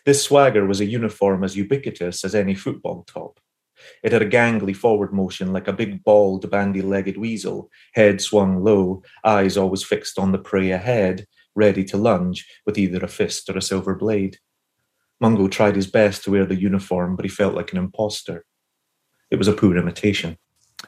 This 0.05 0.23
swagger 0.23 0.67
was 0.67 0.81
a 0.81 0.87
uniform 0.87 1.45
as 1.45 1.57
ubiquitous 1.57 2.25
as 2.25 2.35
any 2.35 2.55
football 2.55 3.05
top. 3.05 3.41
It 4.03 4.13
had 4.13 4.23
a 4.23 4.29
gangly 4.29 4.75
forward 4.75 5.13
motion 5.13 5.53
like 5.53 5.69
a 5.69 5.73
big 5.73 6.03
bald, 6.03 6.51
bandy 6.51 6.83
legged 6.83 7.17
weasel, 7.17 7.71
head 7.95 8.21
swung 8.21 8.63
low, 8.63 9.03
eyes 9.25 9.57
always 9.57 9.85
fixed 9.85 10.19
on 10.19 10.33
the 10.33 10.39
prey 10.39 10.71
ahead, 10.71 11.27
ready 11.55 11.85
to 11.85 11.97
lunge 11.97 12.47
with 12.67 12.79
either 12.79 12.99
a 13.05 13.09
fist 13.09 13.49
or 13.49 13.57
a 13.57 13.63
silver 13.63 13.95
blade. 13.95 14.39
Mungo 15.21 15.49
tried 15.49 15.77
his 15.77 15.87
best 15.87 16.25
to 16.25 16.31
wear 16.31 16.47
the 16.47 16.61
uniform, 16.61 17.17
but 17.17 17.25
he 17.25 17.29
felt 17.29 17.55
like 17.55 17.73
an 17.73 17.79
impostor. 17.79 18.45
It 19.31 19.37
was 19.37 19.49
a 19.49 19.53
poor 19.53 19.77
imitation. 19.77 20.39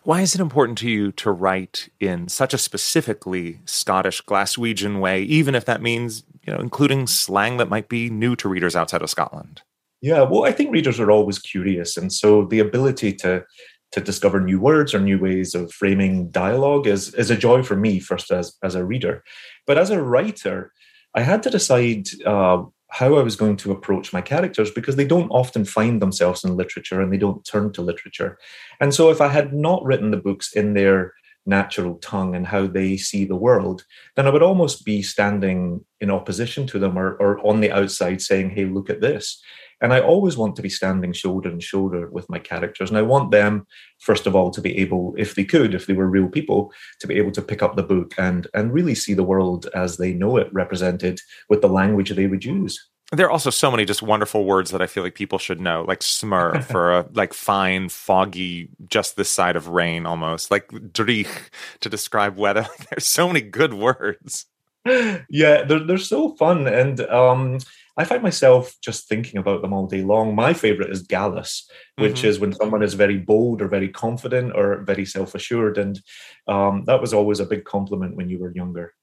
Why 0.04 0.20
is 0.22 0.34
it 0.34 0.40
important 0.40 0.78
to 0.78 0.88
you 0.88 1.10
to 1.12 1.32
write 1.32 1.90
in 1.98 2.28
such 2.28 2.54
a 2.54 2.58
specifically 2.58 3.60
Scottish 3.64 4.22
Glaswegian 4.22 5.00
way, 5.00 5.22
even 5.22 5.54
if 5.54 5.64
that 5.64 5.82
means, 5.82 6.24
you 6.50 6.56
know, 6.56 6.62
including 6.62 7.06
slang 7.06 7.58
that 7.58 7.68
might 7.68 7.88
be 7.88 8.10
new 8.10 8.34
to 8.34 8.48
readers 8.48 8.74
outside 8.74 9.02
of 9.02 9.10
Scotland? 9.10 9.62
Yeah, 10.02 10.22
well, 10.22 10.44
I 10.44 10.50
think 10.50 10.72
readers 10.72 10.98
are 10.98 11.10
always 11.10 11.38
curious, 11.38 11.96
and 11.96 12.12
so 12.12 12.44
the 12.46 12.58
ability 12.58 13.12
to 13.16 13.44
to 13.92 14.00
discover 14.00 14.40
new 14.40 14.60
words 14.60 14.94
or 14.94 15.00
new 15.00 15.18
ways 15.18 15.54
of 15.54 15.72
framing 15.72 16.30
dialogue 16.30 16.88
is 16.88 17.14
is 17.14 17.30
a 17.30 17.36
joy 17.36 17.62
for 17.62 17.76
me 17.76 18.00
first 18.00 18.32
as 18.32 18.56
as 18.64 18.74
a 18.74 18.84
reader, 18.84 19.22
but 19.64 19.78
as 19.78 19.90
a 19.90 20.02
writer, 20.02 20.72
I 21.14 21.20
had 21.20 21.42
to 21.44 21.50
decide 21.50 22.08
uh, 22.26 22.64
how 22.88 23.16
I 23.16 23.22
was 23.22 23.36
going 23.36 23.56
to 23.58 23.70
approach 23.70 24.12
my 24.12 24.20
characters 24.20 24.72
because 24.72 24.96
they 24.96 25.06
don't 25.06 25.30
often 25.30 25.64
find 25.64 26.02
themselves 26.02 26.42
in 26.42 26.56
literature 26.56 27.00
and 27.00 27.12
they 27.12 27.18
don't 27.18 27.44
turn 27.44 27.72
to 27.74 27.82
literature. 27.82 28.38
And 28.80 28.92
so, 28.92 29.10
if 29.10 29.20
I 29.20 29.28
had 29.28 29.52
not 29.52 29.84
written 29.84 30.10
the 30.10 30.16
books 30.16 30.52
in 30.52 30.74
their 30.74 31.14
natural 31.46 31.96
tongue 31.96 32.34
and 32.34 32.46
how 32.46 32.66
they 32.66 32.96
see 32.96 33.24
the 33.24 33.36
world, 33.36 33.84
then 34.16 34.26
I 34.26 34.30
would 34.30 34.42
almost 34.42 34.84
be 34.84 35.02
standing 35.02 35.84
in 36.00 36.10
opposition 36.10 36.66
to 36.68 36.78
them 36.78 36.98
or, 36.98 37.14
or 37.14 37.44
on 37.46 37.60
the 37.60 37.72
outside 37.72 38.20
saying, 38.20 38.50
hey, 38.50 38.64
look 38.66 38.90
at 38.90 39.00
this. 39.00 39.42
And 39.82 39.94
I 39.94 40.00
always 40.00 40.36
want 40.36 40.56
to 40.56 40.62
be 40.62 40.68
standing 40.68 41.12
shoulder 41.12 41.48
and 41.48 41.62
shoulder 41.62 42.10
with 42.10 42.28
my 42.28 42.38
characters. 42.38 42.90
And 42.90 42.98
I 42.98 43.02
want 43.02 43.30
them, 43.30 43.66
first 43.98 44.26
of 44.26 44.36
all, 44.36 44.50
to 44.50 44.60
be 44.60 44.76
able, 44.78 45.14
if 45.16 45.34
they 45.34 45.44
could, 45.44 45.74
if 45.74 45.86
they 45.86 45.94
were 45.94 46.06
real 46.06 46.28
people, 46.28 46.72
to 47.00 47.06
be 47.06 47.16
able 47.16 47.30
to 47.32 47.42
pick 47.42 47.62
up 47.62 47.76
the 47.76 47.82
book 47.82 48.14
and, 48.18 48.46
and 48.52 48.74
really 48.74 48.94
see 48.94 49.14
the 49.14 49.24
world 49.24 49.68
as 49.74 49.96
they 49.96 50.12
know 50.12 50.36
it 50.36 50.52
represented 50.52 51.18
with 51.48 51.62
the 51.62 51.68
language 51.68 52.10
they 52.10 52.26
would 52.26 52.44
use. 52.44 52.89
There 53.12 53.26
are 53.26 53.30
also 53.30 53.50
so 53.50 53.70
many 53.70 53.84
just 53.84 54.02
wonderful 54.02 54.44
words 54.44 54.70
that 54.70 54.80
I 54.80 54.86
feel 54.86 55.02
like 55.02 55.16
people 55.16 55.38
should 55.38 55.60
know, 55.60 55.84
like 55.86 56.00
smur 56.00 56.62
for 56.70 56.92
a 56.92 57.06
like 57.12 57.34
fine, 57.34 57.88
foggy, 57.88 58.70
just 58.88 59.16
this 59.16 59.28
side 59.28 59.56
of 59.56 59.68
rain 59.68 60.06
almost, 60.06 60.50
like 60.50 60.68
dreich 60.68 61.50
to 61.80 61.88
describe 61.88 62.36
weather. 62.36 62.68
There's 62.90 63.06
so 63.06 63.26
many 63.26 63.40
good 63.40 63.74
words. 63.74 64.46
Yeah, 64.86 65.64
they're, 65.64 65.84
they're 65.84 65.98
so 65.98 66.34
fun. 66.36 66.66
And 66.66 67.00
um, 67.02 67.58
I 67.96 68.04
find 68.04 68.22
myself 68.22 68.76
just 68.82 69.08
thinking 69.08 69.38
about 69.38 69.60
them 69.60 69.72
all 69.72 69.86
day 69.86 70.02
long. 70.02 70.34
My 70.34 70.54
favorite 70.54 70.90
is 70.90 71.02
gallus, 71.02 71.68
which 71.96 72.18
mm-hmm. 72.18 72.28
is 72.28 72.38
when 72.38 72.54
someone 72.54 72.82
is 72.82 72.94
very 72.94 73.18
bold 73.18 73.60
or 73.60 73.68
very 73.68 73.88
confident 73.88 74.52
or 74.54 74.82
very 74.84 75.04
self 75.04 75.34
assured. 75.34 75.76
And 75.76 76.00
um, 76.46 76.84
that 76.86 77.00
was 77.00 77.12
always 77.12 77.40
a 77.40 77.46
big 77.46 77.64
compliment 77.64 78.16
when 78.16 78.30
you 78.30 78.38
were 78.38 78.54
younger. 78.54 78.94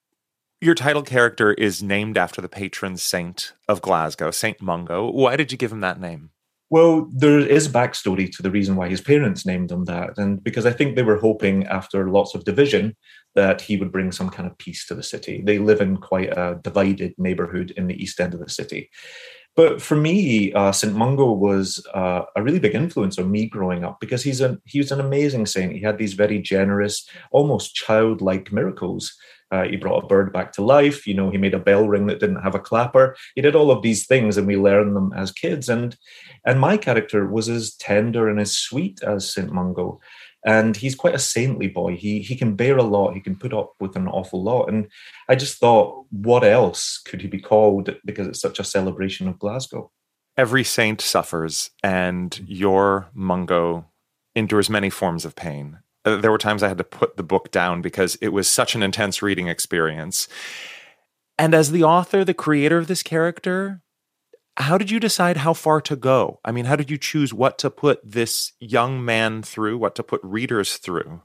Your 0.60 0.74
title 0.74 1.04
character 1.04 1.54
is 1.54 1.84
named 1.84 2.18
after 2.18 2.42
the 2.42 2.50
patron 2.50 2.98
saint 2.98 3.54
of 3.68 3.80
Glasgow, 3.80 4.32
Saint 4.32 4.60
Mungo. 4.60 5.08
Why 5.12 5.36
did 5.36 5.52
you 5.52 5.58
give 5.58 5.72
him 5.72 5.82
that 5.82 6.02
name? 6.02 6.32
Well, 6.72 7.08
there 7.14 7.38
is 7.40 7.70
backstory 7.70 8.32
to 8.36 8.42
the 8.42 8.50
reason 8.50 8.76
why 8.76 8.90
his 8.90 9.00
parents 9.00 9.46
named 9.46 9.72
him 9.72 9.86
that. 9.86 10.18
And 10.18 10.44
because 10.44 10.66
I 10.66 10.72
think 10.72 10.96
they 10.96 11.04
were 11.04 11.20
hoping 11.20 11.68
after 11.68 12.10
lots 12.10 12.34
of 12.34 12.44
division 12.44 12.96
that 13.36 13.62
he 13.62 13.78
would 13.78 13.92
bring 13.92 14.12
some 14.12 14.32
kind 14.32 14.50
of 14.50 14.58
peace 14.58 14.88
to 14.88 14.96
the 14.96 15.04
city. 15.04 15.44
They 15.46 15.60
live 15.60 15.80
in 15.80 15.98
quite 15.98 16.36
a 16.36 16.60
divided 16.64 17.14
neighborhood 17.20 17.72
in 17.78 17.86
the 17.86 18.02
east 18.02 18.20
end 18.20 18.34
of 18.34 18.40
the 18.40 18.50
city. 18.50 18.90
But 19.56 19.80
for 19.80 19.96
me, 19.96 20.52
uh, 20.54 20.72
Saint 20.72 20.96
Mungo 20.96 21.34
was 21.34 21.86
uh, 21.94 22.24
a 22.36 22.42
really 22.42 22.60
big 22.60 22.74
influence 22.74 23.20
on 23.20 23.30
me 23.30 23.46
growing 23.48 23.84
up 23.84 24.00
because 24.00 24.24
he's 24.24 24.42
an 24.42 24.60
he 24.66 24.80
was 24.80 24.92
an 24.92 25.00
amazing 25.00 25.46
saint. 25.46 25.74
He 25.74 25.82
had 25.82 25.98
these 26.00 26.14
very 26.14 26.40
generous, 26.40 27.08
almost 27.32 27.76
childlike 27.76 28.52
miracles 28.52 29.16
uh, 29.52 29.64
he 29.64 29.78
brought 29.78 30.04
a 30.04 30.08
bird 30.08 30.34
back 30.34 30.52
to 30.54 30.64
life. 30.64 31.08
You 31.08 31.14
know, 31.14 31.30
he 31.30 31.38
made 31.38 31.54
a 31.54 31.60
bell 31.60 31.88
ring 31.88 32.08
that 32.08 32.20
didn't 32.20 32.44
have 32.44 32.56
a 32.56 32.60
clapper. 32.60 33.16
He 33.36 33.42
did 33.42 33.56
all 33.56 33.72
of 33.72 33.82
these 33.82 34.06
things, 34.06 34.38
and 34.38 34.48
we 34.48 34.58
learned 34.58 34.96
them 34.96 35.14
as 35.16 35.32
kids. 35.32 35.70
And 35.70 35.98
and 36.46 36.60
my 36.60 36.78
character 36.78 37.28
was 37.28 37.50
as 37.50 37.76
tender 37.76 38.28
and 38.30 38.40
as 38.40 38.58
sweet 38.58 39.02
as 39.04 39.32
Saint 39.32 39.52
Mungo. 39.52 40.00
And 40.46 40.78
he's 40.78 40.96
quite 40.96 41.16
a 41.16 41.20
saintly 41.20 41.68
boy. 41.68 41.96
He 41.96 42.22
he 42.22 42.36
can 42.36 42.56
bear 42.56 42.78
a 42.78 42.84
lot. 42.84 43.14
He 43.14 43.22
can 43.22 43.36
put 43.36 43.54
up 43.54 43.74
with 43.80 43.96
an 43.96 44.08
awful 44.08 44.44
lot. 44.44 44.70
And 44.70 44.88
I 45.30 45.36
just 45.36 45.58
thought, 45.60 46.06
what 46.12 46.44
else 46.44 47.00
could 47.00 47.22
he 47.22 47.28
be 47.28 47.40
called? 47.40 47.96
Because 48.06 48.28
it's 48.28 48.42
such 48.42 48.60
a 48.60 48.64
celebration 48.64 49.28
of 49.28 49.40
Glasgow. 49.40 49.92
Every 50.36 50.64
saint 50.64 51.02
suffers, 51.02 51.72
and 51.82 52.40
your 52.48 53.08
Mungo 53.14 53.86
endures 54.36 54.70
many 54.70 54.92
forms 54.92 55.26
of 55.26 55.36
pain. 55.36 55.80
Uh, 56.08 56.16
there 56.16 56.32
were 56.32 56.38
times 56.38 56.64
I 56.64 56.70
had 56.70 56.78
to 56.78 56.86
put 56.86 57.18
the 57.18 57.24
book 57.24 57.52
down 57.52 57.82
because 57.82 58.16
it 58.22 58.30
was 58.30 58.48
such 58.48 58.76
an 58.76 58.84
intense 58.84 59.22
reading 59.22 59.48
experience. 59.48 60.30
And 61.38 61.54
as 61.54 61.72
the 61.72 61.84
author, 61.84 62.24
the 62.24 62.34
creator 62.34 62.78
of 62.78 62.88
this 62.88 63.04
character, 63.04 63.82
how 64.56 64.78
did 64.78 64.90
you 64.90 65.02
decide 65.02 65.38
how 65.38 65.54
far 65.54 65.82
to 65.82 65.96
go? 65.98 66.40
I 66.46 66.52
mean, 66.54 66.66
how 66.66 66.78
did 66.78 66.90
you 66.90 66.98
choose 66.98 67.34
what 67.34 67.58
to 67.60 67.70
put 67.70 68.00
this 68.04 68.54
young 68.60 69.04
man 69.04 69.44
through, 69.44 69.78
what 69.78 69.96
to 69.96 70.04
put 70.04 70.22
readers 70.24 70.78
through? 70.78 71.22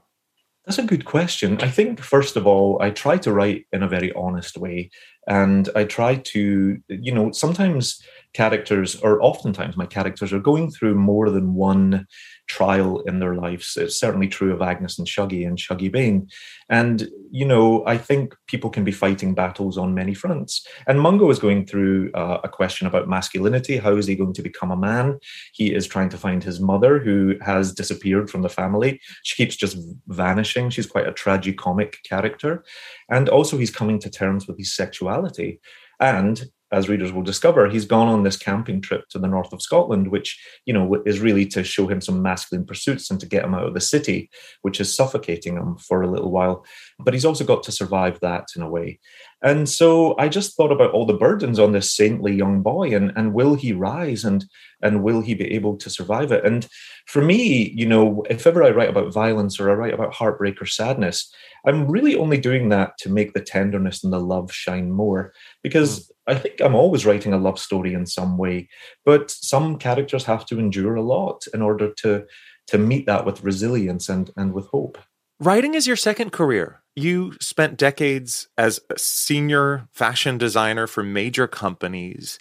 That's 0.65 0.77
a 0.77 0.83
good 0.83 1.05
question. 1.05 1.59
I 1.61 1.69
think, 1.69 1.99
first 1.99 2.35
of 2.35 2.45
all, 2.45 2.81
I 2.81 2.91
try 2.91 3.17
to 3.17 3.33
write 3.33 3.65
in 3.73 3.83
a 3.83 3.87
very 3.87 4.13
honest 4.13 4.57
way. 4.57 4.91
And 5.27 5.69
I 5.75 5.85
try 5.85 6.15
to, 6.15 6.77
you 6.87 7.13
know, 7.13 7.31
sometimes 7.31 8.01
characters, 8.33 8.95
or 9.01 9.21
oftentimes 9.21 9.77
my 9.77 9.85
characters, 9.85 10.31
are 10.31 10.39
going 10.39 10.71
through 10.71 10.95
more 10.95 11.29
than 11.29 11.53
one 11.53 12.05
trial 12.47 12.99
in 13.01 13.19
their 13.19 13.35
lives. 13.35 13.77
It's 13.77 13.99
certainly 13.99 14.27
true 14.27 14.53
of 14.53 14.61
Agnes 14.61 14.99
and 14.99 15.07
Shuggie 15.07 15.47
and 15.47 15.57
Shuggie 15.57 15.91
Bain. 15.91 16.27
And, 16.69 17.07
you 17.31 17.45
know, 17.45 17.85
I 17.85 17.97
think 17.97 18.35
people 18.47 18.69
can 18.69 18.83
be 18.83 18.91
fighting 18.91 19.33
battles 19.33 19.77
on 19.77 19.93
many 19.93 20.13
fronts. 20.13 20.65
And 20.87 21.01
Mungo 21.01 21.29
is 21.29 21.39
going 21.39 21.65
through 21.65 22.11
uh, 22.13 22.39
a 22.43 22.49
question 22.49 22.87
about 22.87 23.07
masculinity. 23.07 23.77
How 23.77 23.95
is 23.95 24.07
he 24.07 24.15
going 24.15 24.33
to 24.33 24.41
become 24.41 24.71
a 24.71 24.77
man? 24.77 25.19
He 25.53 25.73
is 25.73 25.87
trying 25.87 26.09
to 26.09 26.17
find 26.17 26.43
his 26.43 26.59
mother, 26.59 26.99
who 26.99 27.35
has 27.41 27.73
disappeared 27.73 28.29
from 28.29 28.41
the 28.41 28.49
family. 28.49 28.99
She 29.23 29.35
keeps 29.35 29.55
just 29.55 29.77
vanishing. 30.07 30.69
She's 30.69 30.87
quite 30.87 31.07
a 31.07 31.13
tragicomic 31.13 31.95
character. 32.03 32.63
And 33.09 33.29
also, 33.29 33.57
he's 33.57 33.71
coming 33.71 33.99
to 33.99 34.09
terms 34.09 34.47
with 34.47 34.57
his 34.57 34.75
sexuality. 34.75 35.59
And 35.99 36.43
as 36.73 36.89
readers 36.89 37.13
will 37.13 37.21
discover, 37.21 37.69
he's 37.69 37.85
gone 37.85 38.07
on 38.07 38.23
this 38.23 38.35
camping 38.35 38.81
trip 38.81 39.07
to 39.09 39.19
the 39.19 39.27
north 39.27 39.53
of 39.53 39.61
Scotland, 39.61 40.09
which 40.09 40.41
you 40.65 40.73
know 40.73 41.01
is 41.05 41.19
really 41.19 41.45
to 41.45 41.63
show 41.63 41.87
him 41.87 42.01
some 42.01 42.21
masculine 42.21 42.65
pursuits 42.65 43.11
and 43.11 43.19
to 43.19 43.27
get 43.27 43.45
him 43.45 43.53
out 43.53 43.67
of 43.67 43.75
the 43.75 43.79
city, 43.79 44.29
which 44.63 44.81
is 44.81 44.93
suffocating 44.93 45.55
him 45.55 45.77
for 45.77 46.01
a 46.01 46.09
little 46.09 46.31
while. 46.31 46.65
But 46.99 47.13
he's 47.13 47.25
also 47.25 47.45
got 47.45 47.63
to 47.63 47.71
survive 47.71 48.19
that 48.21 48.47
in 48.55 48.63
a 48.63 48.69
way. 48.69 48.99
And 49.43 49.67
so 49.67 50.17
I 50.17 50.29
just 50.29 50.55
thought 50.55 50.71
about 50.71 50.91
all 50.91 51.05
the 51.05 51.13
burdens 51.13 51.59
on 51.59 51.73
this 51.73 51.93
saintly 51.93 52.33
young 52.33 52.61
boy 52.61 52.95
and, 52.95 53.11
and 53.17 53.33
will 53.33 53.55
he 53.55 53.73
rise 53.73 54.23
and 54.23 54.45
and 54.81 55.03
will 55.03 55.21
he 55.21 55.33
be 55.33 55.51
able 55.53 55.77
to 55.77 55.89
survive 55.89 56.31
it? 56.31 56.45
And 56.45 56.67
for 57.07 57.21
me, 57.21 57.69
you 57.75 57.85
know, 57.85 58.23
if 58.29 58.47
ever 58.47 58.63
I 58.63 58.71
write 58.71 58.89
about 58.89 59.13
violence 59.13 59.59
or 59.59 59.69
I 59.69 59.73
write 59.73 59.93
about 59.93 60.13
heartbreak 60.13 60.61
or 60.61 60.65
sadness, 60.65 61.33
I'm 61.65 61.89
really 61.89 62.15
only 62.15 62.37
doing 62.37 62.69
that 62.69 62.97
to 62.99 63.09
make 63.09 63.33
the 63.33 63.41
tenderness 63.41 64.03
and 64.03 64.11
the 64.11 64.19
love 64.19 64.51
shine 64.51 64.91
more 64.91 65.33
because 65.61 66.07
hmm. 66.07 66.13
I 66.31 66.35
think 66.35 66.61
I'm 66.61 66.75
always 66.75 67.05
writing 67.05 67.33
a 67.33 67.37
love 67.37 67.59
story 67.59 67.93
in 67.93 68.05
some 68.05 68.37
way, 68.37 68.69
but 69.03 69.29
some 69.29 69.77
characters 69.77 70.23
have 70.23 70.45
to 70.47 70.59
endure 70.59 70.95
a 70.95 71.01
lot 71.01 71.45
in 71.53 71.61
order 71.61 71.93
to 71.97 72.25
to 72.67 72.77
meet 72.77 73.05
that 73.07 73.25
with 73.25 73.43
resilience 73.43 74.07
and 74.07 74.31
and 74.37 74.53
with 74.53 74.67
hope. 74.67 74.97
Writing 75.39 75.73
is 75.73 75.85
your 75.85 75.97
second 75.97 76.31
career. 76.31 76.82
You 76.95 77.33
spent 77.39 77.77
decades 77.77 78.47
as 78.57 78.79
a 78.89 78.99
senior 78.99 79.87
fashion 79.91 80.37
designer 80.37 80.85
for 80.85 81.03
major 81.03 81.47
companies. 81.47 82.37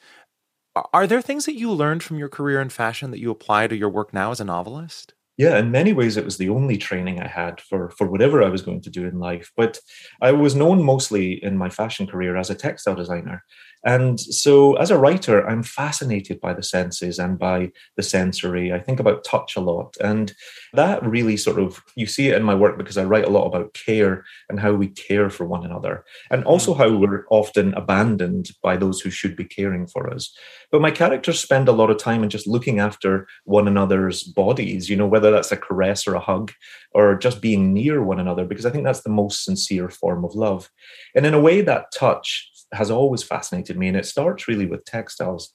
Are 0.93 1.07
there 1.07 1.23
things 1.23 1.47
that 1.47 1.57
you 1.57 1.73
learned 1.73 2.03
from 2.03 2.19
your 2.19 2.29
career 2.29 2.61
in 2.61 2.69
fashion 2.69 3.11
that 3.11 3.21
you 3.21 3.31
apply 3.31 3.67
to 3.67 3.77
your 3.77 3.89
work 3.89 4.13
now 4.13 4.31
as 4.31 4.41
a 4.41 4.45
novelist? 4.45 5.15
yeah 5.39 5.59
in 5.59 5.71
many 5.71 5.93
ways 5.93 6.17
it 6.17 6.25
was 6.25 6.37
the 6.37 6.49
only 6.49 6.77
training 6.77 7.21
i 7.21 7.27
had 7.27 7.61
for 7.61 7.91
for 7.91 8.07
whatever 8.11 8.43
i 8.43 8.49
was 8.49 8.63
going 8.63 8.81
to 8.81 8.91
do 8.91 9.07
in 9.07 9.19
life 9.19 9.51
but 9.57 9.79
i 10.21 10.31
was 10.31 10.55
known 10.55 10.83
mostly 10.83 11.43
in 11.43 11.57
my 11.57 11.69
fashion 11.69 12.07
career 12.07 12.37
as 12.37 12.51
a 12.51 12.55
textile 12.55 12.95
designer 12.95 13.43
and 13.85 14.21
so, 14.21 14.75
as 14.75 14.91
a 14.91 14.99
writer, 14.99 15.47
I'm 15.49 15.63
fascinated 15.63 16.41
by 16.41 16.55
the 16.55 16.63
senses 16.63 17.19
and 17.19 17.39
by 17.39 17.73
the 17.97 18.03
sensory. 18.03 18.73
I 18.73 18.79
think 18.79 19.01
about 19.01 19.25
touch 19.25 19.57
a 19.57 19.61
lot. 19.61 19.97
And 20.01 20.33
that 20.73 21.05
really 21.05 21.37
sort 21.37 21.59
of, 21.59 21.83
you 21.97 22.07
see 22.07 22.29
it 22.29 22.37
in 22.37 22.45
my 22.45 22.55
work 22.55 22.79
because 22.79 22.97
I 22.97 23.05
write 23.05 23.27
a 23.27 23.31
lot 23.31 23.47
about 23.47 23.75
care 23.75 24.25
and 24.49 24.61
how 24.61 24.73
we 24.73 24.89
care 24.89 25.31
for 25.31 25.47
one 25.47 25.65
another, 25.65 26.05
and 26.31 26.45
also 26.45 26.75
mm. 26.75 26.79
how 26.79 26.97
we're 26.97 27.27
often 27.31 27.75
abandoned 27.75 28.51
by 28.63 28.77
those 28.77 29.01
who 29.01 29.11
should 29.11 29.35
be 29.35 29.45
caring 29.45 29.89
for 29.89 30.13
us. 30.13 30.33
But 30.71 30.81
my 30.81 30.91
characters 30.91 31.41
spend 31.41 31.69
a 31.69 31.73
lot 31.73 31.91
of 31.91 31.99
time 31.99 32.23
in 32.23 32.31
just 32.31 32.47
looking 32.47 32.79
after 32.79 33.27
one 33.45 33.67
another's 33.67 34.23
bodies, 34.23 34.89
you 34.89 34.97
know, 34.97 35.07
whether 35.07 35.31
that's 35.31 35.53
a 35.53 35.57
caress 35.57 36.07
or 36.07 36.15
a 36.15 36.21
hug 36.21 36.53
or 36.93 37.17
just 37.17 37.43
being 37.43 37.75
near 37.75 38.03
one 38.03 38.21
another, 38.21 38.45
because 38.45 38.65
I 38.65 38.71
think 38.71 38.85
that's 38.85 39.03
the 39.03 39.11
most 39.11 39.45
sincere 39.45 39.89
form 39.89 40.25
of 40.25 40.35
love. 40.35 40.71
And 41.17 41.27
in 41.27 41.35
a 41.35 41.41
way, 41.41 41.63
that 41.63 41.93
touch 41.93 42.52
has 42.73 42.91
always 42.91 43.23
fascinated 43.23 43.79
me. 43.79 43.89
And 43.89 43.97
it 43.97 44.07
starts 44.07 44.49
really 44.49 44.67
with 44.67 44.85
textiles. 44.85 45.53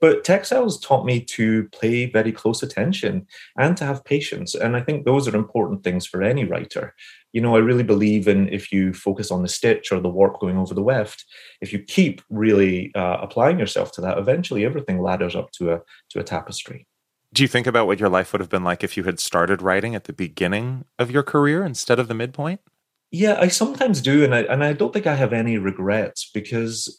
But 0.00 0.24
textiles 0.24 0.78
taught 0.78 1.06
me 1.06 1.20
to 1.20 1.68
pay 1.80 2.06
very 2.06 2.30
close 2.30 2.62
attention 2.62 3.26
and 3.58 3.76
to 3.78 3.84
have 3.84 4.04
patience. 4.04 4.54
And 4.54 4.76
I 4.76 4.82
think 4.82 5.04
those 5.04 5.26
are 5.26 5.34
important 5.34 5.84
things 5.84 6.06
for 6.06 6.22
any 6.22 6.44
writer. 6.44 6.94
You 7.32 7.40
know, 7.40 7.56
I 7.56 7.60
really 7.60 7.82
believe 7.82 8.28
in 8.28 8.48
if 8.50 8.70
you 8.70 8.92
focus 8.92 9.30
on 9.30 9.42
the 9.42 9.48
stitch 9.48 9.90
or 9.90 10.00
the 10.00 10.08
warp 10.08 10.38
going 10.38 10.58
over 10.58 10.74
the 10.74 10.82
weft, 10.82 11.24
if 11.62 11.72
you 11.72 11.78
keep 11.78 12.20
really 12.28 12.94
uh, 12.94 13.18
applying 13.22 13.58
yourself 13.58 13.92
to 13.92 14.02
that, 14.02 14.18
eventually 14.18 14.64
everything 14.64 15.00
ladders 15.00 15.34
up 15.34 15.50
to 15.52 15.72
a 15.72 15.80
to 16.10 16.20
a 16.20 16.24
tapestry. 16.24 16.86
Do 17.32 17.42
you 17.42 17.48
think 17.48 17.66
about 17.66 17.86
what 17.86 18.00
your 18.00 18.08
life 18.08 18.32
would 18.32 18.40
have 18.40 18.48
been 18.48 18.64
like 18.64 18.84
if 18.84 18.96
you 18.96 19.04
had 19.04 19.18
started 19.18 19.60
writing 19.60 19.94
at 19.94 20.04
the 20.04 20.12
beginning 20.12 20.84
of 20.98 21.10
your 21.10 21.22
career 21.22 21.64
instead 21.64 21.98
of 21.98 22.08
the 22.08 22.14
midpoint? 22.14 22.60
Yeah, 23.10 23.38
I 23.40 23.48
sometimes 23.48 24.00
do, 24.00 24.24
and 24.24 24.34
I 24.34 24.40
and 24.42 24.64
I 24.64 24.72
don't 24.72 24.92
think 24.92 25.06
I 25.06 25.14
have 25.14 25.32
any 25.32 25.58
regrets 25.58 26.30
because 26.32 26.96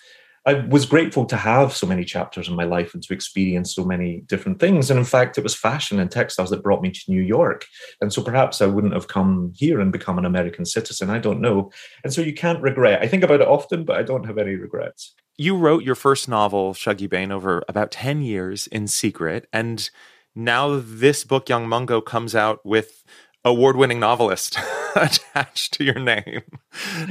I 0.47 0.53
was 0.53 0.85
grateful 0.85 1.25
to 1.25 1.35
have 1.35 1.75
so 1.75 1.85
many 1.85 2.05
chapters 2.05 2.47
in 2.47 2.55
my 2.55 2.63
life 2.63 2.93
and 2.93 3.03
to 3.03 3.13
experience 3.13 3.75
so 3.75 3.83
many 3.83 4.21
different 4.27 4.61
things. 4.61 4.89
And 4.89 4.97
in 4.97 5.05
fact, 5.05 5.37
it 5.37 5.43
was 5.43 5.53
fashion 5.53 5.99
and 5.99 6.09
textiles 6.09 6.51
that 6.51 6.63
brought 6.63 6.81
me 6.81 6.89
to 6.89 7.01
New 7.09 7.21
York. 7.21 7.65
And 7.99 8.13
so 8.13 8.23
perhaps 8.23 8.61
I 8.61 8.65
wouldn't 8.67 8.93
have 8.93 9.09
come 9.09 9.51
here 9.53 9.81
and 9.81 9.91
become 9.91 10.17
an 10.17 10.23
American 10.23 10.65
citizen. 10.65 11.09
I 11.09 11.19
don't 11.19 11.41
know. 11.41 11.69
And 12.05 12.13
so 12.13 12.21
you 12.21 12.33
can't 12.33 12.61
regret. 12.61 13.01
I 13.01 13.09
think 13.09 13.23
about 13.23 13.41
it 13.41 13.47
often, 13.47 13.83
but 13.83 13.97
I 13.97 14.03
don't 14.03 14.25
have 14.25 14.37
any 14.37 14.55
regrets. 14.55 15.13
You 15.37 15.57
wrote 15.57 15.83
your 15.83 15.95
first 15.95 16.29
novel, 16.29 16.73
Shuggie 16.73 17.09
Bain, 17.09 17.29
over 17.29 17.61
about 17.67 17.91
10 17.91 18.21
years 18.21 18.67
in 18.67 18.87
secret. 18.87 19.49
And 19.51 19.89
now 20.33 20.79
this 20.81 21.25
book, 21.25 21.49
Young 21.49 21.67
Mungo, 21.67 21.99
comes 21.99 22.35
out 22.35 22.65
with 22.65 23.03
award-winning 23.47 23.99
novelist 23.99 24.57
attached 24.95 25.73
to 25.73 25.83
your 25.83 25.99
name. 25.99 26.41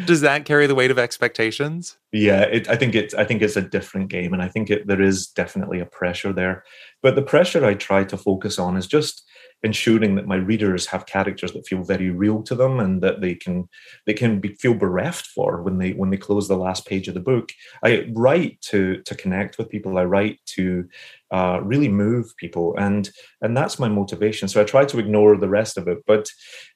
Does 0.05 0.21
that 0.21 0.45
carry 0.45 0.66
the 0.66 0.75
weight 0.75 0.90
of 0.90 0.99
expectations? 0.99 1.97
Yeah, 2.12 2.43
it, 2.43 2.69
I 2.69 2.76
think 2.76 2.95
it's 2.95 3.14
I 3.14 3.25
think 3.25 3.43
it's 3.43 3.57
a 3.57 3.62
different 3.62 4.09
game, 4.09 4.33
and 4.33 4.43
I 4.43 4.49
think 4.49 4.71
it, 4.71 4.87
there 4.87 5.02
is 5.02 5.26
definitely 5.26 5.81
a 5.81 5.87
pressure 5.87 6.33
there. 6.33 6.64
But 7.02 7.14
the 7.14 7.23
pressure 7.23 7.64
I 7.64 7.75
try 7.75 8.05
to 8.05 8.16
focus 8.16 8.59
on 8.59 8.76
is 8.76 8.87
just 8.87 9.25
ensuring 9.62 10.14
that 10.16 10.26
my 10.26 10.37
readers 10.37 10.87
have 10.87 11.07
characters 11.07 11.52
that 11.52 11.66
feel 11.66 11.83
very 11.83 12.11
real 12.11 12.43
to 12.43 12.55
them 12.55 12.78
and 12.78 13.02
that 13.02 13.20
they 13.20 13.35
can 13.35 13.68
they 14.05 14.12
can 14.12 14.38
be, 14.38 14.55
feel 14.55 14.75
bereft 14.75 15.27
for 15.27 15.62
when 15.62 15.79
they 15.79 15.92
when 15.92 16.11
they 16.11 16.16
close 16.16 16.46
the 16.46 16.57
last 16.57 16.87
page 16.87 17.09
of 17.09 17.14
the 17.14 17.20
book 17.20 17.51
i 17.83 18.07
write 18.14 18.61
to 18.61 19.01
to 19.03 19.14
connect 19.14 19.57
with 19.57 19.70
people 19.70 19.96
i 19.96 20.05
write 20.05 20.38
to 20.44 20.87
uh, 21.30 21.60
really 21.62 21.88
move 21.88 22.32
people. 22.36 22.74
And 22.78 23.10
and 23.40 23.56
that's 23.56 23.78
my 23.78 23.88
motivation. 23.88 24.48
So 24.48 24.60
i 24.60 24.64
try 24.64 24.84
to 24.86 24.98
ignore 24.98 25.36
the 25.36 25.48
rest 25.48 25.76
of 25.78 25.88
it. 25.88 25.98
But 26.06 26.28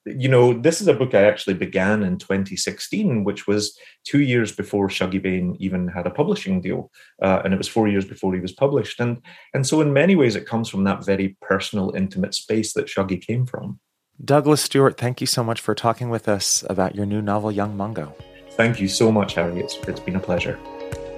you 0.06 0.28
know 0.28 0.52
this 0.52 0.80
is 0.80 0.88
a 0.88 0.94
book 0.94 1.14
i 1.14 1.22
actually 1.22 1.52
began 1.52 2.02
in 2.02 2.16
2016 2.16 3.22
which 3.22 3.46
was 3.46 3.78
two 4.02 4.22
years 4.22 4.50
before 4.50 4.88
shuggie 4.88 5.22
bain 5.22 5.54
even 5.60 5.86
had 5.88 6.06
a 6.06 6.10
publishing 6.10 6.62
deal 6.62 6.90
uh, 7.22 7.42
and 7.44 7.52
it 7.52 7.58
was 7.58 7.68
four 7.68 7.86
years 7.86 8.06
before 8.06 8.34
he 8.34 8.40
was 8.40 8.52
published. 8.52 9.00
And 9.00 9.22
and 9.54 9.66
so 9.66 9.80
in 9.80 9.92
many 9.92 10.16
ways 10.16 10.36
it 10.36 10.46
comes 10.46 10.68
from 10.68 10.84
that 10.84 11.04
very 11.04 11.36
personal 11.40 11.92
intimate 11.94 12.34
space 12.34 12.72
that 12.74 12.86
shuggie 12.86 13.20
came 13.20 13.46
from. 13.46 13.78
Douglas 14.22 14.60
Stuart, 14.62 14.98
thank 14.98 15.22
you 15.22 15.26
so 15.26 15.42
much 15.42 15.62
for 15.62 15.74
talking 15.74 16.10
with 16.10 16.28
us 16.28 16.62
about 16.68 16.94
your 16.94 17.06
new 17.06 17.22
novel 17.22 17.50
young 17.50 17.74
mungo 17.76 18.14
thank 18.60 18.78
you 18.78 18.88
so 18.88 19.10
much 19.10 19.38
Ari. 19.38 19.58
It's, 19.60 19.76
it's 19.88 20.00
been 20.00 20.16
a 20.16 20.20
pleasure 20.20 20.58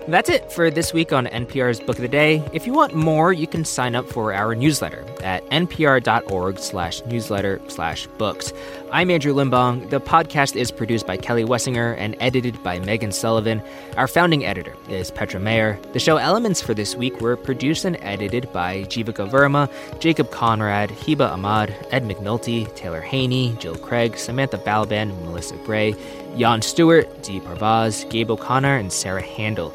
that's 0.09 0.29
it 0.29 0.51
for 0.51 0.71
this 0.71 0.93
week 0.93 1.13
on 1.13 1.27
NPR's 1.27 1.79
Book 1.79 1.97
of 1.97 2.03
the 2.03 2.09
Day. 2.09 2.43
If 2.53 2.67
you 2.67 2.73
want 2.73 2.95
more, 2.95 3.33
you 3.33 3.47
can 3.47 3.65
sign 3.65 3.95
up 3.95 4.09
for 4.09 4.33
our 4.35 4.55
newsletter 4.55 5.05
at 5.23 5.45
npr.org 5.51 6.59
slash 6.59 7.05
newsletter 7.07 7.61
slash 7.69 8.07
books. 8.19 8.53
I'm 8.91 9.11
Andrew 9.11 9.33
Limbong. 9.33 9.91
The 9.91 10.01
podcast 10.01 10.57
is 10.57 10.71
produced 10.71 11.07
by 11.07 11.17
Kelly 11.17 11.45
Wessinger 11.45 11.97
and 11.99 12.17
edited 12.21 12.61
by 12.63 12.81
Megan 12.81 13.13
Sullivan. 13.13 13.63
Our 13.97 14.09
founding 14.09 14.45
editor 14.45 14.75
is 14.89 15.11
Petra 15.11 15.39
Mayer. 15.41 15.79
The 15.93 16.01
show 16.01 16.17
elements 16.17 16.61
for 16.61 16.75
this 16.75 16.97
week 16.97 17.21
were 17.21 17.37
produced 17.37 17.85
and 17.85 17.97
edited 18.01 18.53
by 18.53 18.83
Jeevika 18.85 19.31
Verma, 19.31 19.71
Jacob 20.01 20.31
Conrad, 20.31 20.91
Hiba 20.91 21.31
Ahmad, 21.31 21.75
Ed 21.91 22.05
McNulty, 22.05 22.75
Taylor 22.75 23.01
Haney, 23.01 23.57
Jill 23.59 23.77
Craig, 23.77 24.19
Samantha 24.19 24.59
Balaban, 24.59 25.09
Melissa 25.25 25.57
Gray, 25.59 25.95
Jan 26.37 26.61
Stewart, 26.63 27.23
Dee 27.23 27.41
Parvaz, 27.41 28.09
Gabe 28.11 28.31
O'Connor, 28.31 28.77
and 28.77 28.93
Sarah 28.93 29.23
Handel. 29.23 29.73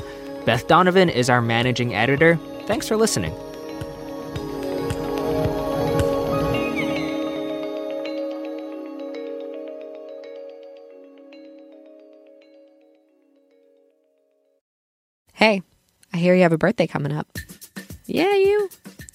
Beth 0.48 0.66
Donovan 0.66 1.10
is 1.10 1.30
our 1.30 1.42
managing 1.42 1.94
editor. 1.94 2.38
Thanks 2.68 2.88
for 2.88 2.96
listening. 2.96 3.34
Hey, 15.34 15.62
I 16.14 16.18
hear 16.18 16.34
you 16.34 16.44
have 16.44 16.54
a 16.54 16.58
birthday 16.58 16.88
coming 16.88 17.12
up. 17.12 17.28
Yeah, 18.06 18.34
you. 18.34 18.70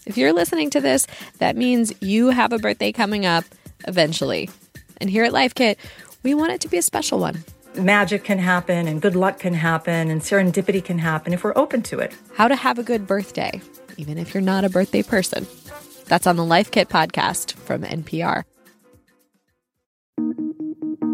If 0.05 0.18
you're 0.18 0.35
listening 0.35 0.68
to 0.68 0.83
this, 0.83 1.07
that 1.38 1.57
means 1.57 1.95
you 2.03 2.29
have 2.29 2.53
a 2.53 2.59
birthday 2.59 2.92
coming 2.92 3.25
up 3.25 3.47
eventually. 3.88 4.51
And 4.99 5.09
here 5.09 5.25
at 5.25 5.33
Life 5.33 5.55
Kit, 5.55 5.79
we 6.23 6.35
want 6.35 6.53
it 6.53 6.61
to 6.61 6.68
be 6.68 6.77
a 6.77 6.83
special 6.83 7.18
one 7.18 7.42
magic 7.77 8.25
can 8.25 8.39
happen 8.39 8.87
and 8.87 9.01
good 9.01 9.17
luck 9.17 9.39
can 9.39 9.55
happen 9.55 10.11
and 10.11 10.21
serendipity 10.21 10.85
can 10.85 10.99
happen 10.99 11.33
if 11.33 11.45
we're 11.45 11.57
open 11.57 11.83
to 11.83 11.99
it. 11.99 12.15
How 12.35 12.49
to 12.49 12.57
have 12.57 12.79
a 12.79 12.83
good 12.83 13.07
birthday, 13.07 13.61
even 13.97 14.19
if 14.19 14.35
you're 14.35 14.43
not 14.43 14.65
a 14.65 14.71
birthday 14.71 15.03
person. 15.03 15.47
That's 16.07 16.27
on 16.27 16.37
the 16.37 16.45
Life 16.45 16.71
Kit 16.71 16.89
podcast 16.89 17.55
from 17.55 17.83
NPR. 17.83 18.45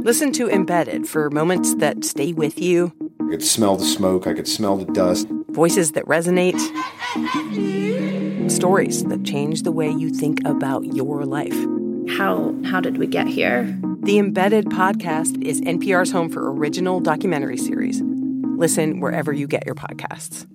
Listen 0.03 0.33
to 0.33 0.49
Embedded 0.49 1.07
for 1.07 1.29
moments 1.31 1.75
that 1.77 2.05
stay 2.05 2.33
with 2.33 2.61
you. 2.61 2.92
I 3.21 3.31
could 3.31 3.44
smell 3.44 3.77
the 3.77 3.85
smoke, 3.85 4.27
I 4.27 4.33
could 4.33 4.49
smell 4.49 4.77
the 4.77 4.90
dust. 4.92 5.29
Voices 5.51 5.92
that 5.92 6.07
resonate. 6.07 6.59
Stories 8.51 9.05
that 9.05 9.25
change 9.25 9.62
the 9.62 9.73
way 9.73 9.90
you 9.90 10.09
think 10.09 10.40
about 10.47 10.85
your 10.94 11.27
life. 11.27 11.53
How 12.16 12.55
how 12.64 12.81
did 12.81 12.97
we 12.97 13.07
get 13.07 13.27
here? 13.27 13.79
The 14.00 14.18
Embedded 14.18 14.66
podcast 14.66 15.42
is 15.42 15.61
NPR's 15.61 16.11
home 16.11 16.30
for 16.30 16.52
original 16.52 17.00
documentary 17.00 17.58
series. 17.58 18.00
Listen 18.02 19.00
wherever 19.00 19.32
you 19.32 19.46
get 19.46 19.66
your 19.66 19.74
podcasts. 19.74 20.46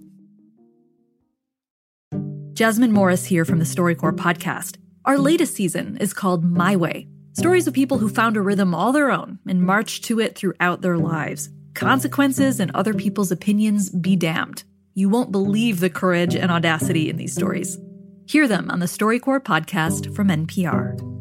Jasmine 2.53 2.91
Morris 2.91 3.25
here 3.25 3.45
from 3.45 3.59
the 3.59 3.65
StoryCorps 3.65 4.17
podcast. 4.17 4.77
Our 5.05 5.17
latest 5.17 5.55
season 5.55 5.97
is 5.97 6.13
called 6.13 6.43
My 6.43 6.75
Way 6.75 7.07
stories 7.33 7.67
of 7.67 7.73
people 7.73 7.97
who 7.97 8.07
found 8.07 8.37
a 8.37 8.41
rhythm 8.41 8.73
all 8.73 8.91
their 8.91 9.11
own 9.11 9.39
and 9.47 9.63
marched 9.63 10.03
to 10.05 10.19
it 10.19 10.35
throughout 10.35 10.81
their 10.81 10.97
lives. 10.97 11.49
Consequences 11.73 12.59
and 12.59 12.71
other 12.71 12.93
people's 12.93 13.31
opinions 13.31 13.89
be 13.89 14.15
damned. 14.15 14.63
You 14.93 15.09
won't 15.09 15.31
believe 15.31 15.79
the 15.79 15.89
courage 15.89 16.35
and 16.35 16.51
audacity 16.51 17.09
in 17.09 17.17
these 17.17 17.33
stories. 17.33 17.79
Hear 18.27 18.47
them 18.47 18.69
on 18.69 18.79
the 18.79 18.85
StoryCorps 18.85 19.43
podcast 19.43 20.15
from 20.15 20.29
NPR. 20.29 21.12